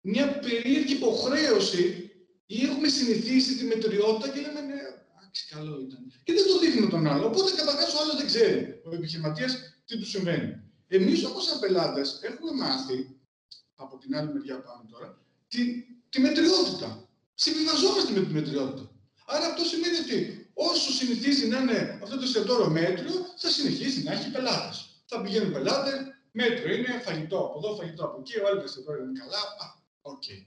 μια 0.00 0.38
περίεργη 0.38 0.92
υποχρέωση 0.92 2.10
ή 2.46 2.64
έχουμε 2.64 2.88
συνηθίσει 2.88 3.56
τη 3.56 3.64
μετριότητα 3.64 4.28
και 4.28 4.40
λέμε 4.40 4.60
ναι, 4.60 4.80
εντάξει, 5.16 5.48
καλό 5.48 5.80
ήταν. 5.80 6.12
Και 6.24 6.32
δεν 6.32 6.46
το 6.46 6.58
δείχνουμε 6.58 6.90
τον 6.90 7.06
άλλο. 7.06 7.26
Οπότε 7.26 7.50
καταρχάς 7.56 7.94
ο 7.94 7.98
άλλος 8.02 8.16
δεν 8.16 8.26
ξέρει, 8.26 8.80
ο 8.84 8.94
επιχειρηματίας, 8.94 9.56
τι 9.86 9.98
του 9.98 10.06
συμβαίνει. 10.06 10.60
Εμείς 10.88 11.24
όμως 11.24 11.40
σαν 11.40 11.58
πελάτες 11.60 12.20
έχουμε 12.22 12.52
μάθει 12.52 13.16
από 13.74 13.98
την 13.98 14.16
άλλη 14.16 14.32
μεριά 14.32 14.62
πάμε 14.62 14.84
τώρα, 14.90 15.18
τη, 15.48 15.84
τη 16.08 16.20
μετριότητα. 16.20 17.08
Συμβιβαζόμαστε 17.34 18.12
με 18.12 18.20
τη 18.26 18.32
μετριότητα. 18.32 18.90
Άρα 19.26 19.46
αυτό 19.46 19.64
σημαίνει 19.64 19.96
ότι 19.96 20.48
όσο 20.54 20.92
συνηθίζει 20.92 21.48
να 21.48 21.58
είναι 21.58 21.98
αυτό 22.02 22.16
το 22.16 22.22
εστιατόριο 22.22 22.70
μέτριο, 22.70 23.12
θα 23.36 23.50
συνεχίσει 23.50 24.02
να 24.02 24.12
έχει 24.12 24.30
πελάτες. 24.30 25.04
Θα 25.06 25.20
πηγαίνουν 25.22 25.52
πελάτες, 25.52 25.90
μέτριο 26.30 26.74
είναι, 26.74 27.00
φαγητό 27.04 27.38
από 27.38 27.58
εδώ, 27.58 27.76
φαγητό 27.76 28.04
από 28.04 28.20
εκεί, 28.20 28.38
το 28.38 28.46
άλλο 28.46 28.62
εστιατόριο 28.62 29.02
είναι 29.02 29.18
καλά. 29.18 29.38
Α, 29.38 29.64
οκ. 30.02 30.22
Okay. 30.22 30.46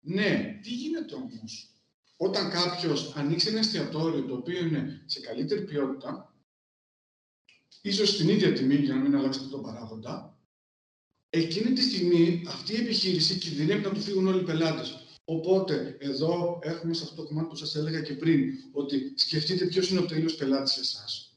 Ναι, 0.00 0.58
τι 0.62 0.70
γίνεται 0.70 1.14
όμως 1.14 1.70
όταν 2.22 2.50
κάποιος 2.50 3.16
ανοίξει 3.16 3.48
ένα 3.48 3.58
εστιατόριο 3.58 4.24
το 4.24 4.34
οποίο 4.34 4.66
είναι 4.66 5.02
σε 5.06 5.20
καλύτερη 5.20 5.64
ποιότητα, 5.64 6.34
ίσως 7.82 8.08
στην 8.08 8.28
ίδια 8.28 8.52
τιμή 8.52 8.74
για 8.74 8.94
να 8.94 9.00
μην 9.00 9.16
αλλάξετε 9.16 9.46
τον 9.46 9.62
παράγοντα, 9.62 10.38
εκείνη 11.30 11.72
τη 11.72 11.82
στιγμή 11.82 12.42
αυτή 12.48 12.72
η 12.72 12.80
επιχείρηση 12.80 13.38
κινδυνεύει 13.38 13.82
να 13.82 13.92
του 13.92 14.00
φύγουν 14.00 14.26
όλοι 14.26 14.40
οι 14.40 14.44
πελάτες. 14.44 15.04
Οπότε, 15.24 15.96
εδώ 15.98 16.58
έχουμε 16.62 16.94
σε 16.94 17.02
αυτό 17.02 17.22
το 17.22 17.28
κομμάτι 17.28 17.48
που 17.48 17.56
σας 17.56 17.76
έλεγα 17.76 18.00
και 18.00 18.14
πριν, 18.14 18.50
ότι 18.72 19.12
σκεφτείτε 19.16 19.64
ποιος 19.64 19.90
είναι 19.90 20.00
ο 20.00 20.06
τέλειος 20.06 20.34
πελάτης 20.34 20.72
σε 20.72 20.80
εσάς. 20.80 21.34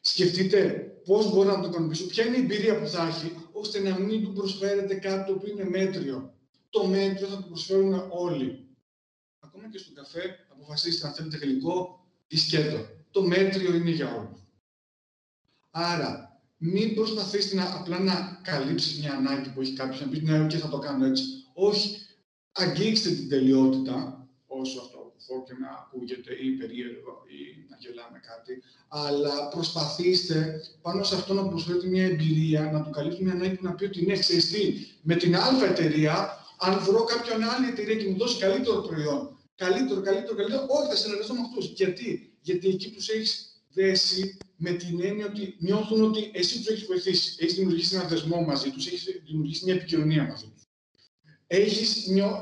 Σκεφτείτε 0.00 0.60
πώς 1.04 1.30
μπορεί 1.30 1.48
να 1.48 1.60
το 1.60 1.68
ικανοποιήσω, 1.68 2.06
ποια 2.06 2.24
είναι 2.24 2.36
η 2.36 2.40
εμπειρία 2.40 2.80
που 2.80 2.88
θα 2.88 3.06
έχει, 3.06 3.34
ώστε 3.52 3.78
να 3.80 3.98
μην 3.98 4.24
του 4.24 4.32
προσφέρετε 4.32 4.94
κάτι 4.94 5.26
το 5.26 5.32
οποίο 5.32 5.52
είναι 5.52 5.64
μέτριο. 5.64 6.34
Το 6.70 6.86
μέτριο 6.86 7.26
θα 7.26 7.36
το 7.36 7.42
προσφέρουν 7.42 8.08
όλοι. 8.10 8.66
Ακόμα 9.40 9.68
και 9.70 9.78
στον 9.78 9.94
καφέ, 9.94 10.46
αποφασίστε 10.48 11.06
αν 11.06 11.14
θέλετε 11.14 11.36
γλυκό 11.36 12.06
ή 12.26 12.36
σκέτο. 12.36 12.86
Το 13.10 13.22
μέτριο 13.22 13.74
είναι 13.74 13.90
για 13.90 14.14
όλους. 14.14 14.40
Άρα, 15.70 16.27
μην 16.58 16.94
προσπαθείς 16.94 17.52
να, 17.52 17.74
απλά 17.74 17.98
να 17.98 18.40
καλύψεις 18.42 18.98
μια 18.98 19.12
ανάγκη 19.12 19.48
που 19.48 19.60
έχει 19.60 19.72
κάποιος, 19.72 20.00
να 20.00 20.06
πεις 20.08 20.22
ναι, 20.22 20.46
και 20.46 20.56
θα 20.56 20.68
το 20.68 20.78
κάνω 20.78 21.06
έτσι. 21.06 21.24
Όχι, 21.54 21.96
αγγίξτε 22.52 23.10
την 23.10 23.28
τελειότητα, 23.28 24.28
όσο 24.46 24.80
αυτό 24.80 24.98
που 24.98 25.44
και 25.46 25.52
να 25.60 25.68
ακούγεται 25.68 26.32
ή 26.32 26.50
περίεργο 26.50 27.12
ή 27.26 27.38
να 27.68 27.76
γελάμε 27.80 28.20
κάτι, 28.30 28.62
αλλά 28.88 29.48
προσπαθήστε 29.48 30.60
πάνω 30.82 31.02
σε 31.02 31.14
αυτό 31.14 31.34
να 31.34 31.48
προσφέρετε 31.48 31.86
μια 31.86 32.04
εμπειρία, 32.04 32.70
να 32.72 32.82
του 32.82 32.90
καλύψετε 32.90 33.24
μια 33.24 33.32
ανάγκη 33.32 33.56
που 33.56 33.64
να 33.64 33.74
πει 33.74 33.84
ότι 33.84 34.06
ναι, 34.06 34.18
ξέρεις 34.18 34.50
τι, 34.50 34.86
με 35.02 35.14
την 35.14 35.36
α 35.36 35.64
εταιρεία, 35.64 36.44
αν 36.58 36.78
βρω 36.78 37.04
κάποιον 37.04 37.42
άλλη 37.42 37.66
εταιρεία 37.66 37.96
και 37.96 38.08
μου 38.08 38.16
δώσει 38.16 38.38
καλύτερο 38.38 38.80
προϊόν, 38.80 39.38
καλύτερο, 39.54 40.00
καλύτερο, 40.00 40.36
καλύτερο, 40.36 40.66
όχι, 40.68 40.88
θα 40.88 40.96
συνεργαστώ 40.96 41.34
με 41.34 41.40
αυτούς. 41.40 41.66
Γιατί; 41.66 42.32
Γιατί 42.40 42.68
εκεί 42.68 42.90
τους 42.90 43.08
έχεις 43.08 43.47
δέσει 43.78 44.36
με 44.56 44.72
την 44.72 45.00
έννοια 45.02 45.26
ότι 45.26 45.56
νιώθουν 45.58 46.02
ότι 46.02 46.30
εσύ 46.34 46.58
τους 46.58 46.68
έχεις 46.68 46.86
βοηθήσει. 46.86 47.36
Έχεις 47.38 47.54
δημιουργήσει 47.54 47.94
ένα 47.94 48.04
δεσμό 48.04 48.40
μαζί 48.40 48.70
τους, 48.70 48.86
έχεις 48.86 49.04
δημιουργήσει 49.26 49.64
μια 49.64 49.74
επικοινωνία 49.74 50.24
μαζί 50.26 50.46
τους. 50.54 50.62
Έχεις 51.46 51.88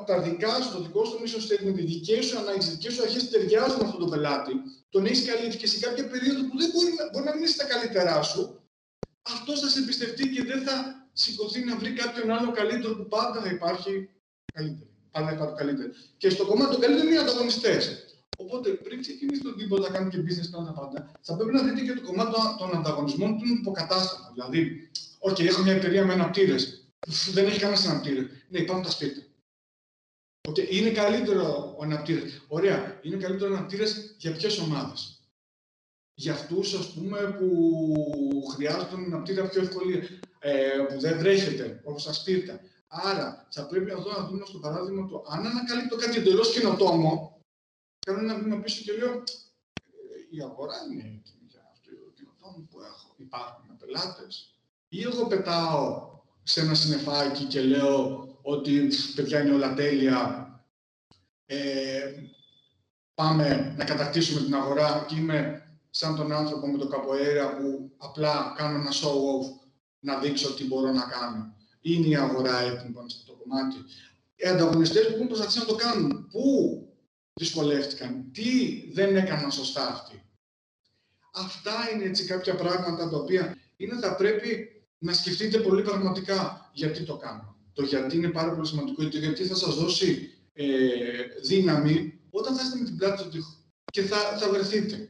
τα 0.06 0.22
δικά 0.22 0.62
σου, 0.62 0.72
το 0.72 0.82
δικό 0.82 1.04
σου 1.04 1.18
mission 1.22 1.42
statement, 1.46 1.78
οι 1.78 1.82
δικές 1.82 2.24
σου 2.26 2.38
ανάγκε, 2.38 2.66
οι 2.66 2.70
δικές 2.70 2.92
σου 2.94 3.02
αρχές 3.02 3.30
ταιριάζουν 3.30 3.78
με 3.78 3.84
αυτόν 3.84 4.00
τον 4.00 4.10
πελάτη, 4.10 4.52
τον 4.88 5.06
έχεις 5.06 5.24
καλύψει 5.24 5.58
και 5.58 5.66
σε 5.66 5.78
κάποια 5.78 6.08
περίοδο 6.08 6.40
που 6.48 6.56
δεν 6.58 6.70
μπορεί, 6.72 6.90
μπορεί 7.12 7.24
να 7.24 7.34
μην 7.34 7.44
είσαι 7.44 7.56
τα 7.56 7.64
καλύτερά 7.64 8.22
σου, 8.22 8.42
αυτός 9.22 9.60
θα 9.60 9.68
σε 9.68 9.78
εμπιστευτεί 9.78 10.28
και 10.28 10.44
δεν 10.44 10.62
θα 10.62 10.74
σηκωθεί 11.12 11.64
να 11.64 11.76
βρει 11.76 11.92
κάποιον 11.92 12.30
άλλο 12.30 12.50
καλύτερο 12.52 12.96
που 12.96 13.06
πάντα 13.08 13.40
θα 13.40 13.50
υπάρχει 13.50 14.08
καλύτερο. 14.52 14.90
Πάντα 15.10 15.26
θα 15.26 15.34
υπάρχει 15.34 15.54
καλύτερο. 15.54 15.90
Και 16.16 16.30
στο 16.30 16.44
κομμάτι 16.46 16.70
των 16.72 16.80
καλύτερων 16.80 17.06
είναι 17.08 17.16
οι 17.18 17.22
ανταγωνιστές. 17.26 17.82
Οπότε 18.36 18.70
πριν 18.70 19.00
ξεκινήσει 19.00 19.42
το 19.42 19.54
τίποτα, 19.54 19.90
κάνει 19.90 20.10
και 20.10 20.18
business 20.18 20.58
plan 20.58 20.64
τα 20.64 20.72
πάντα, 20.72 21.10
θα 21.20 21.36
πρέπει 21.36 21.52
να 21.52 21.62
δείτε 21.62 21.80
και 21.80 21.92
το 21.92 22.02
κομμάτι 22.06 22.32
των 22.58 22.76
ανταγωνισμών 22.76 23.38
του 23.38 23.44
υποκατάστατο. 23.60 24.30
Δηλαδή, 24.34 24.90
OK, 25.18 25.40
έχω 25.40 25.62
μια 25.62 25.72
εταιρεία 25.72 26.04
με 26.04 26.12
αναπτύρε. 26.12 26.56
Δεν 27.32 27.46
έχει 27.46 27.60
κανένα 27.60 27.80
αναπτύρε. 27.90 28.26
Ναι, 28.48 28.58
υπάρχουν 28.58 28.84
τα 28.84 28.90
σπίτια. 28.90 29.22
Okay, 30.48 30.70
είναι 30.70 30.90
καλύτερο 30.90 31.74
ο 31.78 31.82
αναπτύρε. 31.82 32.22
Ωραία, 32.48 33.00
είναι 33.02 33.16
καλύτερο 33.16 33.52
ο 33.52 33.56
αναπτύρε 33.56 33.84
για 34.18 34.32
ποιες 34.32 34.58
ομάδες; 34.58 35.20
Για 36.14 36.32
αυτούς, 36.32 36.74
ας 36.74 36.92
πούμε, 36.92 37.36
που 37.38 37.48
χρειάζονται 38.54 38.90
τον 38.90 39.04
αναπτήρα 39.04 39.48
πιο 39.48 39.60
ευκολία, 39.62 40.02
ε, 40.38 40.78
που 40.88 41.00
δεν 41.00 41.18
βρέχεται, 41.18 41.80
όπως 41.84 42.04
τα 42.04 42.12
σπίρτα. 42.12 42.60
Άρα, 42.88 43.46
θα 43.50 43.66
πρέπει 43.66 43.90
εδώ 43.90 44.10
να 44.18 44.26
δούμε 44.26 44.44
στο 44.46 44.58
παράδειγμα 44.58 45.08
το 45.08 45.24
αν 45.28 45.46
ανακαλύπτω 45.46 45.96
κάτι 45.96 46.18
εντελώς 46.18 46.52
καινοτόμο, 46.52 47.35
κάνω 48.06 48.18
ένα 48.18 48.38
βήμα 48.38 48.56
πίσω 48.56 48.82
και 48.82 48.92
λέω 48.92 49.12
«Ε, 49.12 50.36
η 50.36 50.42
αγορά 50.42 50.74
είναι 50.90 51.02
έτοιμη 51.02 51.46
για 51.50 51.70
αυτό 51.72 51.90
το 52.38 52.66
που 52.70 52.80
έχω. 52.80 53.14
Υπάρχουν 53.16 53.76
πελάτες. 53.76 54.54
Ή 54.88 55.02
εγώ 55.02 55.26
πετάω 55.26 56.10
σε 56.42 56.60
ένα 56.60 56.74
συνεφάκι 56.74 57.44
και 57.44 57.60
λέω 57.60 58.28
ότι 58.42 58.88
παιδιά 59.14 59.40
είναι 59.40 59.54
όλα 59.54 59.74
τέλεια. 59.74 60.50
Ε, 61.46 62.12
πάμε 63.14 63.74
να 63.76 63.84
κατακτήσουμε 63.84 64.40
την 64.40 64.54
αγορά 64.54 65.04
και 65.08 65.14
είμαι 65.14 65.68
σαν 65.90 66.16
τον 66.16 66.32
άνθρωπο 66.32 66.66
με 66.66 66.78
το 66.78 66.88
καποέρα 66.88 67.56
που 67.56 67.90
απλά 67.96 68.54
κάνω 68.56 68.78
ένα 68.78 68.92
show 68.92 69.14
off 69.14 69.46
να 70.00 70.18
δείξω 70.18 70.54
τι 70.54 70.66
μπορώ 70.66 70.92
να 70.92 71.04
κάνω. 71.04 71.54
Είναι 71.80 72.06
η 72.06 72.16
αγορά 72.16 72.58
έτοιμη 72.58 72.92
πάνω 72.92 73.08
σε 73.08 73.16
αυτό 73.20 73.32
το 73.32 73.38
κομμάτι. 73.38 73.76
Οι 74.36 74.48
ανταγωνιστές 74.48 75.06
που 75.06 75.14
έχουν 75.14 75.26
προσπαθήσει 75.26 75.58
να 75.58 75.64
το 75.64 75.74
κάνουν. 75.74 76.28
Πού; 76.30 76.85
Δυσκολεύτηκαν, 77.40 78.30
τι 78.32 78.82
δεν 78.92 79.16
έκαναν 79.16 79.52
σωστά 79.52 79.88
αυτοί. 79.88 80.22
Αυτά 81.32 81.90
είναι 81.92 82.04
έτσι 82.04 82.24
κάποια 82.24 82.54
πράγματα 82.54 83.08
τα 83.08 83.16
οποία 83.16 83.56
είναι 83.76 83.98
θα 83.98 84.14
πρέπει 84.16 84.70
να 84.98 85.12
σκεφτείτε 85.12 85.58
πολύ 85.58 85.82
πραγματικά 85.82 86.70
γιατί 86.72 87.02
το 87.02 87.16
κάνω. 87.16 87.56
Το 87.72 87.82
γιατί 87.82 88.16
είναι 88.16 88.28
πάρα 88.28 88.54
πολύ 88.54 88.66
σημαντικό, 88.66 89.02
γιατί 89.02 89.44
θα 89.44 89.54
σας 89.54 89.74
δώσει 89.74 90.30
ε, 90.52 90.66
δύναμη 91.42 92.20
όταν 92.30 92.52
όταν 92.52 92.56
θα 92.56 92.62
είστε 92.62 92.78
με 92.78 92.84
την 92.84 92.96
πλάτη 92.96 93.22
του 93.22 93.28
τοίχου 93.28 93.54
και 93.92 94.02
θα, 94.02 94.16
θα 94.16 94.48
βρεθείτε 94.48 95.08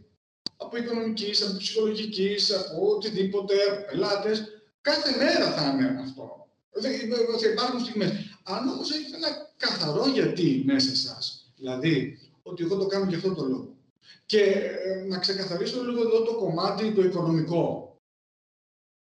από 0.56 0.76
οικονομικής, 0.76 1.42
από 1.42 1.56
ψυχολογικής, 1.56 2.52
από 2.52 2.90
οτιδήποτε, 2.90 3.54
από 3.70 3.84
πελάτες, 3.90 4.44
κάθε 4.80 5.16
μέρα 5.16 5.52
θα 5.52 5.70
είναι 5.70 6.00
αυτό. 6.00 6.48
Θα 6.70 7.48
υπάρχουν 7.50 7.80
στιγμές. 7.80 8.10
Αν 8.42 8.68
όμως 8.68 8.90
έχετε 8.90 9.16
ένα 9.16 9.54
καθαρό 9.56 10.06
γιατί 10.08 10.62
μέσα 10.66 10.90
εσά, 10.90 11.18
δηλαδή 11.56 12.18
ότι 12.42 12.64
εγώ 12.64 12.76
το 12.76 12.86
κάνω 12.86 13.04
για 13.04 13.16
αυτό 13.16 13.34
το 13.34 13.44
λόγο. 13.44 13.74
Και 14.26 14.40
ε, 14.40 15.04
να 15.08 15.18
ξεκαθαρίσω 15.18 15.84
λίγο 15.84 16.00
εδώ 16.00 16.22
το 16.22 16.34
κομμάτι 16.34 16.92
το 16.92 17.02
οικονομικό. 17.02 17.96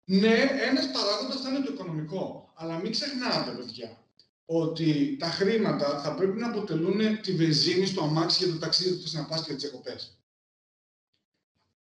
Ναι, 0.05 0.35
ένας 0.69 0.91
παράγοντας 0.91 1.41
θα 1.41 1.49
είναι 1.49 1.65
το 1.65 1.73
οικονομικό. 1.73 2.51
Αλλά 2.53 2.77
μην 2.77 2.91
ξεχνάτε, 2.91 3.51
παιδιά, 3.51 3.97
ότι 4.45 5.17
τα 5.19 5.27
χρήματα 5.27 5.99
θα 5.99 6.13
πρέπει 6.15 6.39
να 6.39 6.47
αποτελούν 6.47 7.21
τη 7.21 7.31
βενζίνη 7.31 7.85
στο 7.85 8.03
αμάξι 8.03 8.43
για 8.43 8.53
το 8.53 8.59
ταξίδι 8.59 9.03
του 9.03 9.09
να 9.11 9.25
πας 9.25 9.45
και 9.45 9.53
τις 9.53 9.63
εκοπές. 9.63 10.21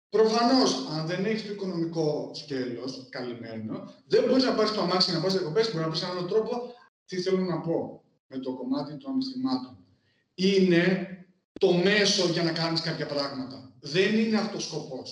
Προφανώς, 0.08 0.88
αν 0.90 1.06
δεν 1.06 1.24
έχεις 1.24 1.46
το 1.46 1.52
οικονομικό 1.52 2.30
σκέλος 2.34 3.06
καλυμμένο, 3.10 3.94
δεν 4.06 4.24
μπορείς 4.24 4.44
να 4.44 4.54
πάρει 4.54 4.70
το 4.70 4.80
αμάξι 4.80 5.12
να 5.12 5.20
πας 5.20 5.32
διακοπές. 5.32 5.72
Μπορεί 5.72 5.84
να 5.84 5.90
πει 5.90 5.98
έναν 5.98 6.16
άλλο 6.16 6.26
τρόπο. 6.26 6.74
Τι 7.06 7.20
θέλω 7.20 7.40
να 7.40 7.60
πω 7.60 8.02
με 8.26 8.38
το 8.38 8.52
κομμάτι 8.52 8.96
των 8.96 9.10
αμυστημάτων. 9.10 9.83
Είναι 10.34 11.08
το 11.60 11.72
μέσο 11.72 12.28
για 12.28 12.42
να 12.42 12.52
κάνεις 12.52 12.80
κάποια 12.80 13.06
πράγματα. 13.06 13.72
Δεν 13.80 14.18
είναι 14.18 14.38
αυτό 14.38 14.60
σκοπό. 14.60 15.02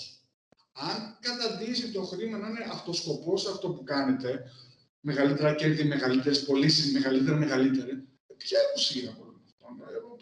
Αν 0.72 1.18
καταντήσει 1.20 1.92
το 1.92 2.02
χρήμα 2.02 2.38
να 2.38 2.48
είναι 2.48 2.66
αυτοσκοπός 2.72 3.46
αυτό 3.46 3.68
που 3.68 3.84
κάνετε, 3.84 4.44
μεγαλύτερα 5.00 5.54
κέρδη, 5.54 5.84
μεγαλύτερες 5.84 6.44
πωλήσεις, 6.44 6.92
μεγαλύτερα, 6.92 7.36
μεγαλύτερα, 7.36 8.02
ποια 8.36 8.58
ουσία 8.76 9.10
από 9.10 9.22
αυτό; 9.22 9.30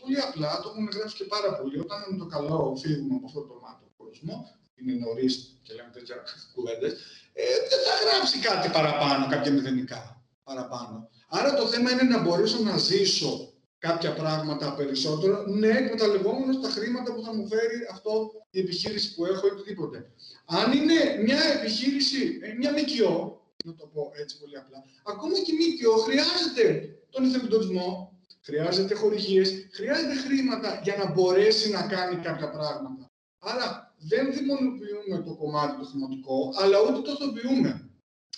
Πολύ 0.01 0.21
απλά, 0.21 0.61
το 0.63 0.69
έχουν 0.69 0.89
γράψει 0.95 1.17
και 1.17 1.25
πάρα 1.25 1.55
πολύ. 1.57 1.79
Όταν 1.79 2.05
είναι 2.09 2.19
το 2.19 2.27
καλό 2.27 2.77
φύγουμε 2.83 3.15
από 3.15 3.27
αυτό 3.27 3.41
το 3.41 3.55
μάτο 3.63 3.87
κόσμο, 3.97 4.35
είναι 4.75 4.93
νωρίς 4.93 5.61
και 5.63 5.73
λέμε 5.75 5.91
τέτοια 5.93 6.17
κουβέντες, 6.55 6.93
ε, 7.33 7.43
δεν 7.71 7.81
θα 7.87 7.95
γράψει 8.05 8.39
κάτι 8.39 8.69
παραπάνω, 8.69 9.27
κάποια 9.29 9.53
μηδενικά 9.53 10.23
παραπάνω. 10.43 11.09
Άρα 11.29 11.55
το 11.55 11.67
θέμα 11.67 11.91
είναι 11.91 12.03
να 12.03 12.23
μπορέσω 12.23 12.63
να 12.63 12.77
ζήσω 12.77 13.50
κάποια 13.81 14.13
πράγματα 14.13 14.75
περισσότερο, 14.75 15.45
ναι, 15.47 15.69
εκμεταλλευόμενος 15.69 16.61
τα 16.61 16.69
χρήματα 16.69 17.15
που 17.15 17.23
θα 17.23 17.35
μου 17.35 17.47
φέρει 17.47 17.79
αυτό 17.93 18.31
η 18.51 18.61
επιχείρηση 18.61 19.15
που 19.15 19.25
έχω 19.25 19.47
ή 19.47 19.51
οτιδήποτε. 19.51 20.11
Αν 20.47 20.73
είναι 20.73 20.99
μια 21.23 21.41
επιχείρηση, 21.59 22.39
ε, 22.43 22.53
μια 22.53 22.71
ΜΚΟ, 22.73 23.41
να 23.65 23.75
το 23.75 23.87
πω 23.93 24.11
έτσι 24.23 24.39
πολύ 24.41 24.57
απλά, 24.57 24.79
ακόμα 25.03 25.35
και 25.45 25.53
ΜΚΟ 25.59 25.97
χρειάζεται 25.97 26.65
τον 27.11 27.25
εθελοντισμό, 27.25 28.19
χρειάζεται 28.43 28.95
χορηγίες, 28.95 29.69
χρειάζεται 29.73 30.15
χρήματα 30.15 30.81
για 30.83 30.97
να 30.97 31.13
μπορέσει 31.13 31.71
να 31.71 31.83
κάνει 31.83 32.17
κάποια 32.17 32.51
πράγματα. 32.51 33.05
Άρα 33.39 33.95
δεν 33.99 34.33
δημονοποιούμε 34.33 35.23
το 35.27 35.35
κομμάτι 35.35 35.79
το 35.79 35.85
χρηματικό, 35.85 36.53
αλλά 36.55 36.79
ούτε 36.81 37.01
το 37.01 37.11
ηθοποιούμε. 37.11 37.91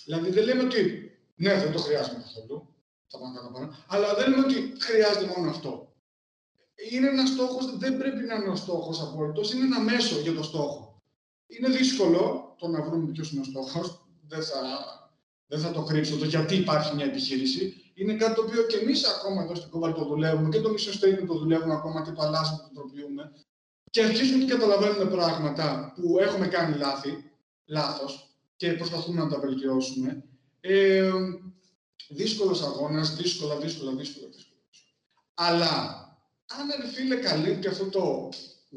Δηλαδή 0.05 0.29
δεν 0.29 0.43
λέμε 0.43 0.63
ότι 0.63 1.11
ναι, 1.35 1.53
δεν 1.59 1.71
το 1.71 1.79
χρειάζομαι 1.79 2.23
καθόλου, 2.23 2.72
θα 3.13 3.19
πάμε 3.19 3.35
παραπάνω, 3.35 3.75
αλλά 3.87 4.13
δεν 4.13 4.29
λέμε 4.29 4.45
ότι 4.45 4.73
χρειάζεται 4.79 5.33
μόνο 5.35 5.49
αυτό. 5.49 5.71
Είναι 6.91 7.07
ένας 7.07 7.29
στόχος, 7.29 7.77
δεν 7.77 7.97
πρέπει 7.97 8.23
να 8.23 8.35
είναι 8.35 8.49
ο 8.49 8.55
στόχος 8.55 9.01
απόλυτος, 9.01 9.53
είναι 9.53 9.65
ένα 9.65 9.79
μέσο 9.79 10.19
για 10.19 10.33
το 10.33 10.43
στόχο. 10.43 11.01
Είναι 11.47 11.69
δύσκολο 11.69 12.55
το 12.59 12.67
να 12.67 12.81
βρούμε 12.81 13.11
ποιος 13.11 13.31
είναι 13.31 13.41
ο 13.41 13.43
στόχος. 13.43 14.07
Δεν 14.27 14.43
θα, 14.43 14.61
δεν 15.47 15.59
θα 15.59 15.71
το 15.71 15.83
κρύψω 15.83 16.17
το 16.17 16.25
γιατί 16.25 16.55
υπάρχει 16.55 16.95
μια 16.95 17.05
επιχείρηση. 17.05 17.63
Είναι 17.93 18.13
κάτι 18.13 18.35
το 18.35 18.41
οποίο 18.41 18.61
και 18.63 18.77
εμείς 18.77 19.03
ακόμα 19.03 19.43
εδώ 19.43 19.55
στην 19.55 19.69
Κόβαλ 19.69 19.93
το 19.93 20.05
δουλεύουμε 20.05 20.49
και 20.49 20.59
το 20.59 20.69
Mission 20.69 21.25
το 21.27 21.37
δουλεύουμε 21.37 21.73
ακόμα 21.73 22.01
και 22.01 22.11
το 22.11 22.21
αλλάζουμε, 22.21 22.57
το 22.57 22.69
τροποποιούμε 22.73 23.31
και 23.93 24.03
αρχίζουμε 24.03 24.43
και 24.43 24.51
καταλαβαίνουμε 24.51 25.05
πράγματα 25.05 25.93
που 25.95 26.19
έχουμε 26.19 26.47
κάνει 26.47 26.77
λάθη, 26.77 27.31
λάθος 27.65 28.37
και 28.55 28.73
προσπαθούμε 28.73 29.21
να 29.21 29.29
τα 29.29 29.39
βελτιώσουμε. 29.39 30.23
Ε, 30.59 31.11
δύσκολος 32.13 32.61
αγώνας, 32.61 33.15
δύσκολα, 33.15 33.57
δύσκολα, 33.57 33.91
δύσκολα, 33.91 34.27
δύσκολα. 34.27 34.61
Αλλά 35.33 35.75
αν 36.59 36.81
ρε 36.81 36.87
φίλε 36.87 37.15
καλύπτει 37.15 37.67
αυτό 37.67 37.85
το 37.85 38.29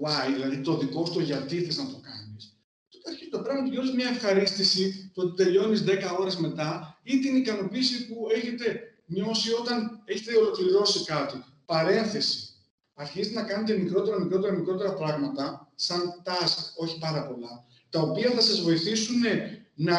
why, 0.03 0.33
δηλαδή 0.35 0.61
το 0.61 0.77
δικό 0.77 1.07
σου 1.07 1.21
γιατί 1.21 1.65
θες 1.65 1.77
να 1.77 1.85
το 1.85 2.01
κάνεις, 2.03 2.59
τότε 2.89 3.11
αρχίζει 3.11 3.31
το 3.31 3.39
πράγμα 3.39 3.63
τελειώνεις 3.63 3.93
μια 3.93 4.09
ευχαρίστηση 4.09 5.11
το 5.15 5.23
ότι 5.23 5.45
τελειώνεις 5.45 5.85
10 5.87 6.17
ώρες 6.19 6.37
μετά 6.37 6.99
ή 7.03 7.19
την 7.19 7.37
ικανοποίηση 7.37 8.07
που 8.07 8.27
έχετε 8.35 8.81
νιώσει 9.07 9.53
όταν 9.53 10.03
έχετε 10.05 10.37
ολοκληρώσει 10.37 11.05
κάτι. 11.05 11.45
Παρένθεση 11.65 12.49
αρχίζετε 12.95 13.35
να 13.35 13.47
κάνετε 13.47 13.77
μικρότερα, 13.79 14.21
μικρότερα, 14.21 14.53
μικρότερα 14.53 14.95
πράγματα, 14.95 15.73
σαν 15.75 16.23
task, 16.25 16.59
όχι 16.77 16.99
πάρα 16.99 17.27
πολλά, 17.27 17.65
τα 17.91 18.01
οποία 18.01 18.31
θα 18.31 18.41
σας 18.41 18.61
βοηθήσουν 18.61 19.23
να 19.75 19.99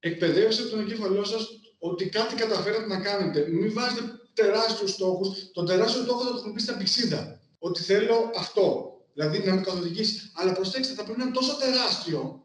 εκπαιδεύσετε 0.00 0.68
τον 0.68 0.80
εγκέφαλό 0.80 1.24
σας 1.24 1.48
ότι 1.88 2.08
κάτι 2.08 2.34
καταφέρατε 2.34 2.86
να 2.86 3.00
κάνετε. 3.00 3.46
Μην 3.48 3.72
βάζετε 3.72 4.02
τεράστιους 4.34 4.90
στόχους. 4.90 5.50
Το 5.52 5.62
τεράστιο 5.62 6.02
στόχο 6.02 6.20
θα 6.20 6.26
το 6.26 6.32
χρησιμοποιήσετε 6.32 6.72
στα 6.72 6.80
πηξίδα. 6.80 7.40
Ότι 7.58 7.82
θέλω 7.82 8.30
αυτό. 8.36 8.92
Δηλαδή 9.12 9.38
να 9.38 9.54
με 9.54 9.60
καθοδηγήσει. 9.60 10.30
Αλλά 10.34 10.52
προσέξτε, 10.52 10.94
θα 10.94 11.04
πρέπει 11.04 11.18
να 11.18 11.24
είναι 11.24 11.34
τόσο 11.34 11.56
τεράστιο. 11.56 12.44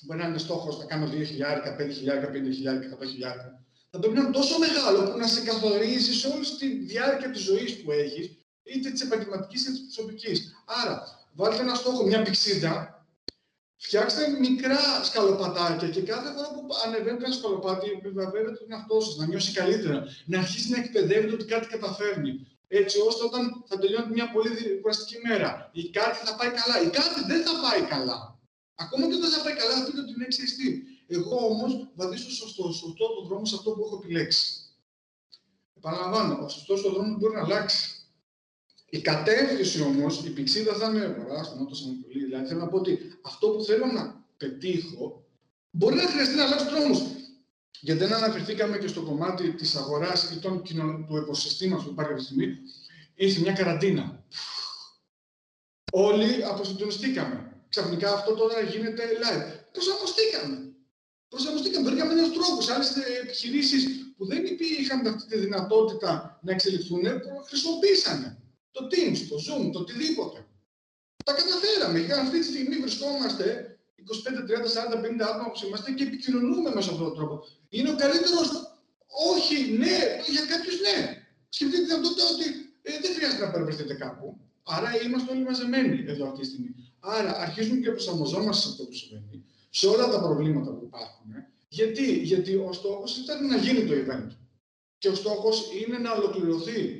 Μπορεί 0.00 0.20
να 0.20 0.26
είναι 0.26 0.38
στόχος 0.38 0.78
να 0.78 0.84
κάνω 0.84 1.06
2.000, 1.06 1.62
5.000, 1.62 2.28
5.000, 2.28 2.82
100.000. 2.82 3.50
Θα 3.90 3.98
πρέπει 3.98 4.14
να 4.14 4.20
είναι 4.20 4.30
τόσο 4.30 4.58
μεγάλο 4.58 5.10
που 5.10 5.18
να 5.18 5.26
σε 5.26 5.40
καθορίζει 5.40 6.12
σε 6.12 6.26
όλη 6.28 6.46
τη 6.58 6.66
διάρκεια 6.84 7.30
της 7.30 7.42
ζωής 7.42 7.82
που 7.82 7.90
έχεις 7.90 8.30
είτε 8.62 8.90
της 8.90 9.00
επαγγελματικής 9.00 9.62
είτε 9.62 9.70
της 9.72 9.80
προσωπικής. 9.80 10.52
Άρα, 10.66 11.02
βάλτε 11.34 11.62
ένα 11.62 11.74
στόχο, 11.74 12.06
μια 12.06 12.22
πηξίδα, 12.22 12.89
φτιάξτε 13.82 14.22
μικρά 14.28 15.04
σκαλοπατάκια 15.04 15.88
και 15.88 16.02
κάθε 16.02 16.32
φορά 16.32 16.48
που 16.54 16.66
ανεβαίνει 16.84 17.24
ένα 17.24 17.32
σκαλοπάτι, 17.32 17.90
επιβεβαίωνετε 17.90 18.56
τον 18.56 18.72
εαυτό 18.72 19.00
σας, 19.00 19.16
να 19.16 19.26
νιώσει 19.26 19.52
καλύτερα, 19.52 20.04
να 20.26 20.38
αρχίσει 20.38 20.70
να 20.70 20.78
εκπαιδεύεται 20.78 21.34
ότι 21.34 21.44
κάτι 21.44 21.66
καταφέρνει. 21.66 22.46
Έτσι 22.68 23.00
ώστε 23.08 23.24
όταν 23.24 23.64
θα 23.68 23.78
τελειώνει 23.78 24.12
μια 24.12 24.30
πολύ 24.30 24.50
κουραστική 24.80 25.16
μέρα, 25.26 25.70
ή 25.72 25.90
κάτι 25.90 26.16
θα 26.26 26.36
πάει 26.36 26.50
καλά, 26.50 26.82
ή 26.86 26.88
κάτι 26.98 27.18
δεν 27.26 27.42
θα 27.46 27.52
πάει 27.64 27.82
καλά. 27.94 28.38
Ακόμα 28.74 29.08
και 29.08 29.14
όταν 29.14 29.30
θα 29.30 29.42
πάει 29.42 29.54
καλά, 29.54 29.74
θα 29.78 29.84
πείτε 29.84 30.00
ότι 30.00 30.12
είναι 30.12 30.24
εξαιστή. 30.24 30.82
Εγώ 31.06 31.36
όμως 31.46 31.88
βαδίσω 31.94 32.30
σωστό, 32.30 32.72
σωστό 32.72 33.04
το 33.14 33.22
δρόμο 33.28 33.44
σε 33.44 33.54
αυτό 33.54 33.70
που 33.70 33.82
έχω 33.84 34.00
επιλέξει. 34.02 34.46
Επαναλαμβάνω, 35.76 36.44
ο 36.44 36.48
σωστός 36.48 36.80
δρόμος 36.80 37.18
μπορεί 37.18 37.34
να 37.34 37.42
αλλάξει. 37.42 37.99
Η 38.90 39.00
κατεύθυνση 39.00 39.82
όμως, 39.82 40.24
η 40.24 40.30
πηξίδα 40.30 40.74
θα 40.74 40.88
είναι 40.88 41.06
βορρά, 41.06 41.54
νότος, 41.58 41.84
ανατολή. 41.84 42.24
Δηλαδή 42.24 42.46
θέλω 42.46 42.60
να 42.60 42.68
πω 42.68 42.76
ότι 42.76 43.18
αυτό 43.22 43.48
που 43.48 43.64
θέλω 43.64 43.86
να 43.86 44.24
πετύχω 44.36 45.24
μπορεί 45.70 45.96
να 45.96 46.02
χρειαστεί 46.02 46.34
να 46.34 46.44
αλλάξω 46.44 46.70
δρόμου. 46.70 47.14
Γιατί 47.80 48.00
δεν 48.00 48.12
αναφερθήκαμε 48.12 48.78
και 48.78 48.86
στο 48.86 49.02
κομμάτι 49.02 49.52
της 49.52 49.76
αγοράς 49.76 50.30
ή 50.30 50.38
των, 50.38 50.62
του 51.08 51.16
οικοσυστήματος 51.16 51.84
που 51.84 51.90
υπάρχει 51.90 52.12
αυτή 52.12 52.24
τη 52.24 52.32
στιγμή. 52.32 52.56
Ήρθε 53.14 53.40
μια 53.40 53.52
καραντίνα. 53.52 54.24
Όλοι 55.92 56.44
αποσυντονιστήκαμε. 56.44 57.64
Ξαφνικά 57.68 58.12
αυτό 58.12 58.34
τώρα 58.34 58.60
γίνεται 58.60 59.02
live. 59.22 59.70
Προσαρμοστήκαμε. 59.72 60.72
Προσαρμοστήκαμε. 61.28 61.90
Βρήκαμε 61.90 62.14
νέους 62.14 62.32
τρόπους. 62.32 62.68
Άλλες 62.68 62.96
επιχειρήσεις 63.22 63.86
που 64.16 64.26
δεν 64.26 64.44
είχαν 64.80 65.06
αυτή 65.06 65.28
τη 65.28 65.38
δυνατότητα 65.38 66.40
να 66.42 66.52
εξελιχθούν, 66.52 67.02
χρησιμοποίησαν 67.48 68.39
το 68.70 68.80
Teams, 68.92 69.18
το 69.30 69.36
Zoom, 69.46 69.72
το 69.72 69.78
οτιδήποτε. 69.78 70.38
Τα 71.24 71.32
καταφέραμε. 71.32 71.98
Για 71.98 72.16
αυτή 72.20 72.38
τη 72.38 72.44
στιγμή 72.44 72.76
βρισκόμαστε 72.84 73.44
25, 73.96 74.40
30, 74.48 74.94
40, 74.94 74.98
50 75.04 75.20
άτομα 75.30 75.50
που 75.50 75.66
είμαστε 75.66 75.90
και 75.92 76.02
επικοινωνούμε 76.02 76.70
μέσα 76.74 76.90
από 76.90 76.98
αυτόν 76.98 77.08
τον 77.08 77.16
τρόπο. 77.18 77.34
Είναι 77.68 77.90
ο 77.90 77.96
καλύτερος. 77.96 78.48
Όχι, 79.34 79.56
ναι, 79.82 79.98
για 80.34 80.44
κάποιου 80.52 80.74
ναι. 80.86 80.96
Σκεφτείτε 81.48 81.82
τη 81.82 81.88
δυνατότητα 81.88 82.24
ότι 82.34 82.46
ε, 82.82 82.90
δεν 83.02 83.14
χρειάζεται 83.16 83.44
να 83.44 83.50
περιπερθείτε 83.50 83.94
κάπου. 83.94 84.36
Άρα 84.62 84.90
είμαστε 85.04 85.32
όλοι 85.32 85.42
μαζεμένοι 85.42 86.04
εδώ 86.12 86.26
αυτή 86.28 86.40
τη 86.40 86.46
στιγμή. 86.46 86.72
Άρα 87.00 87.32
αρχίζουμε 87.38 87.80
και 87.80 87.90
προσαρμοζόμαστε 87.90 88.62
σε 88.62 88.68
αυτό 88.68 88.84
που 88.84 88.92
συμβαίνει, 88.92 89.44
σε 89.70 89.86
όλα 89.86 90.08
τα 90.10 90.20
προβλήματα 90.20 90.70
που 90.70 90.84
υπάρχουν. 90.84 91.28
Γιατί, 91.68 92.12
Γιατί 92.12 92.54
ο 92.54 92.72
στόχος 92.72 93.16
ήταν 93.16 93.46
να 93.46 93.56
γίνει 93.56 93.84
το 93.86 93.94
event. 94.02 94.30
Και 94.98 95.08
ο 95.08 95.14
στόχος 95.14 95.68
είναι 95.80 95.98
να 95.98 96.12
ολοκληρωθεί 96.12 96.99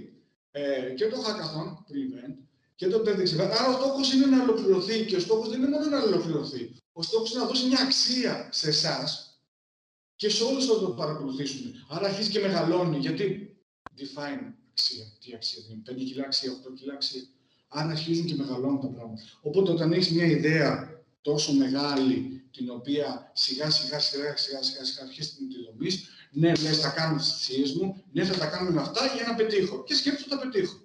ε, 0.51 0.93
και 0.97 1.07
το 1.07 1.17
hackathon, 1.17 1.77
το 1.87 1.95
event, 1.95 2.35
και 2.75 2.89
το 2.89 2.99
TEDx 2.99 3.41
event. 3.41 3.51
Άρα 3.59 3.69
ο 3.69 3.73
στόχος 3.73 4.13
είναι 4.13 4.27
να 4.27 4.43
ολοκληρωθεί 4.43 5.05
και 5.05 5.17
ο 5.17 5.21
στόχος 5.21 5.49
δεν 5.49 5.59
είναι 5.59 5.69
μόνο 5.69 5.87
να 5.87 6.03
ολοκληρωθεί. 6.03 6.77
Ο 6.93 7.03
στόχος 7.03 7.31
είναι 7.31 7.41
να 7.41 7.47
δώσει 7.47 7.67
μια 7.67 7.81
αξία 7.81 8.49
σε 8.53 8.69
εσάς 8.69 9.41
και 10.17 10.29
σε 10.29 10.45
όλους 10.45 10.69
όσου 10.69 10.81
το 10.81 10.91
παρακολουθήσουν. 10.91 11.75
Άρα 11.89 12.09
αρχίζει 12.09 12.31
και 12.31 12.39
μεγαλώνει. 12.39 12.99
Γιατί 12.99 13.57
define 13.97 14.53
αξία. 14.71 15.05
Τι 15.21 15.35
αξία 15.35 15.63
δεν 15.69 15.83
είναι, 15.97 16.03
5 16.03 16.05
κιλά 16.05 16.25
αξία, 16.25 16.53
8 16.53 16.75
κιλά 16.75 16.93
αξία. 16.93 17.23
Άρα 17.69 17.91
αρχίζουν 17.91 18.27
και 18.27 18.35
μεγαλώνουν 18.35 18.81
τα 18.81 18.89
πράγματα. 18.89 19.23
Οπότε 19.41 19.71
όταν 19.71 19.93
έχεις 19.93 20.11
μια 20.11 20.27
ιδέα 20.27 21.03
τόσο 21.21 21.53
μεγάλη, 21.53 22.43
την 22.51 22.71
οποία 22.71 23.31
σιγά 23.35 23.71
σιγά 23.71 23.99
σιγά 23.99 24.37
σιγά 24.37 24.63
σιγά, 24.63 24.85
σιγά 24.85 25.03
αρχίσει 25.03 25.37
την 25.37 25.47
δομή, 25.65 25.91
ναι, 26.31 26.55
λες, 26.55 26.81
θα 26.81 26.91
κάνω 26.91 27.17
τις 27.17 27.33
θυσίες 27.33 27.75
μου, 27.75 28.05
ναι, 28.13 28.25
θα 28.25 28.39
τα 28.39 28.47
κάνω 28.47 28.71
με 28.71 28.81
αυτά 28.81 29.07
για 29.07 29.27
να 29.27 29.35
πετύχω. 29.35 29.83
Και 29.83 29.95
σκέψου 29.95 30.29
θα 30.29 30.39
πετύχω. 30.39 30.81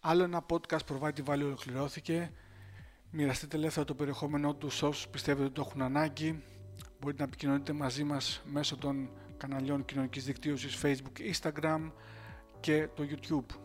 Άλλο 0.00 0.22
ένα 0.22 0.46
podcast 0.48 0.84
Provide 0.88 1.24
Value 1.24 1.44
ολοκληρώθηκε. 1.44 2.32
Μοιραστείτε 3.10 3.56
ελεύθερα 3.56 3.86
το 3.86 3.94
περιεχόμενό 3.94 4.54
τους 4.54 4.76
σε 4.76 4.86
όσους 4.86 5.08
πιστεύετε 5.08 5.44
ότι 5.44 5.54
το 5.54 5.64
έχουν 5.66 5.82
ανάγκη. 5.82 6.42
Μπορείτε 7.00 7.22
να 7.22 7.28
επικοινωνείτε 7.28 7.72
μαζί 7.72 8.04
μας 8.04 8.42
μέσω 8.44 8.76
των 8.76 9.10
καναλιών 9.36 9.84
κοινωνικής 9.84 10.24
δικτύωσης 10.24 10.78
Facebook, 10.82 11.32
Instagram 11.34 11.92
και 12.60 12.88
το 12.94 13.04
YouTube. 13.10 13.56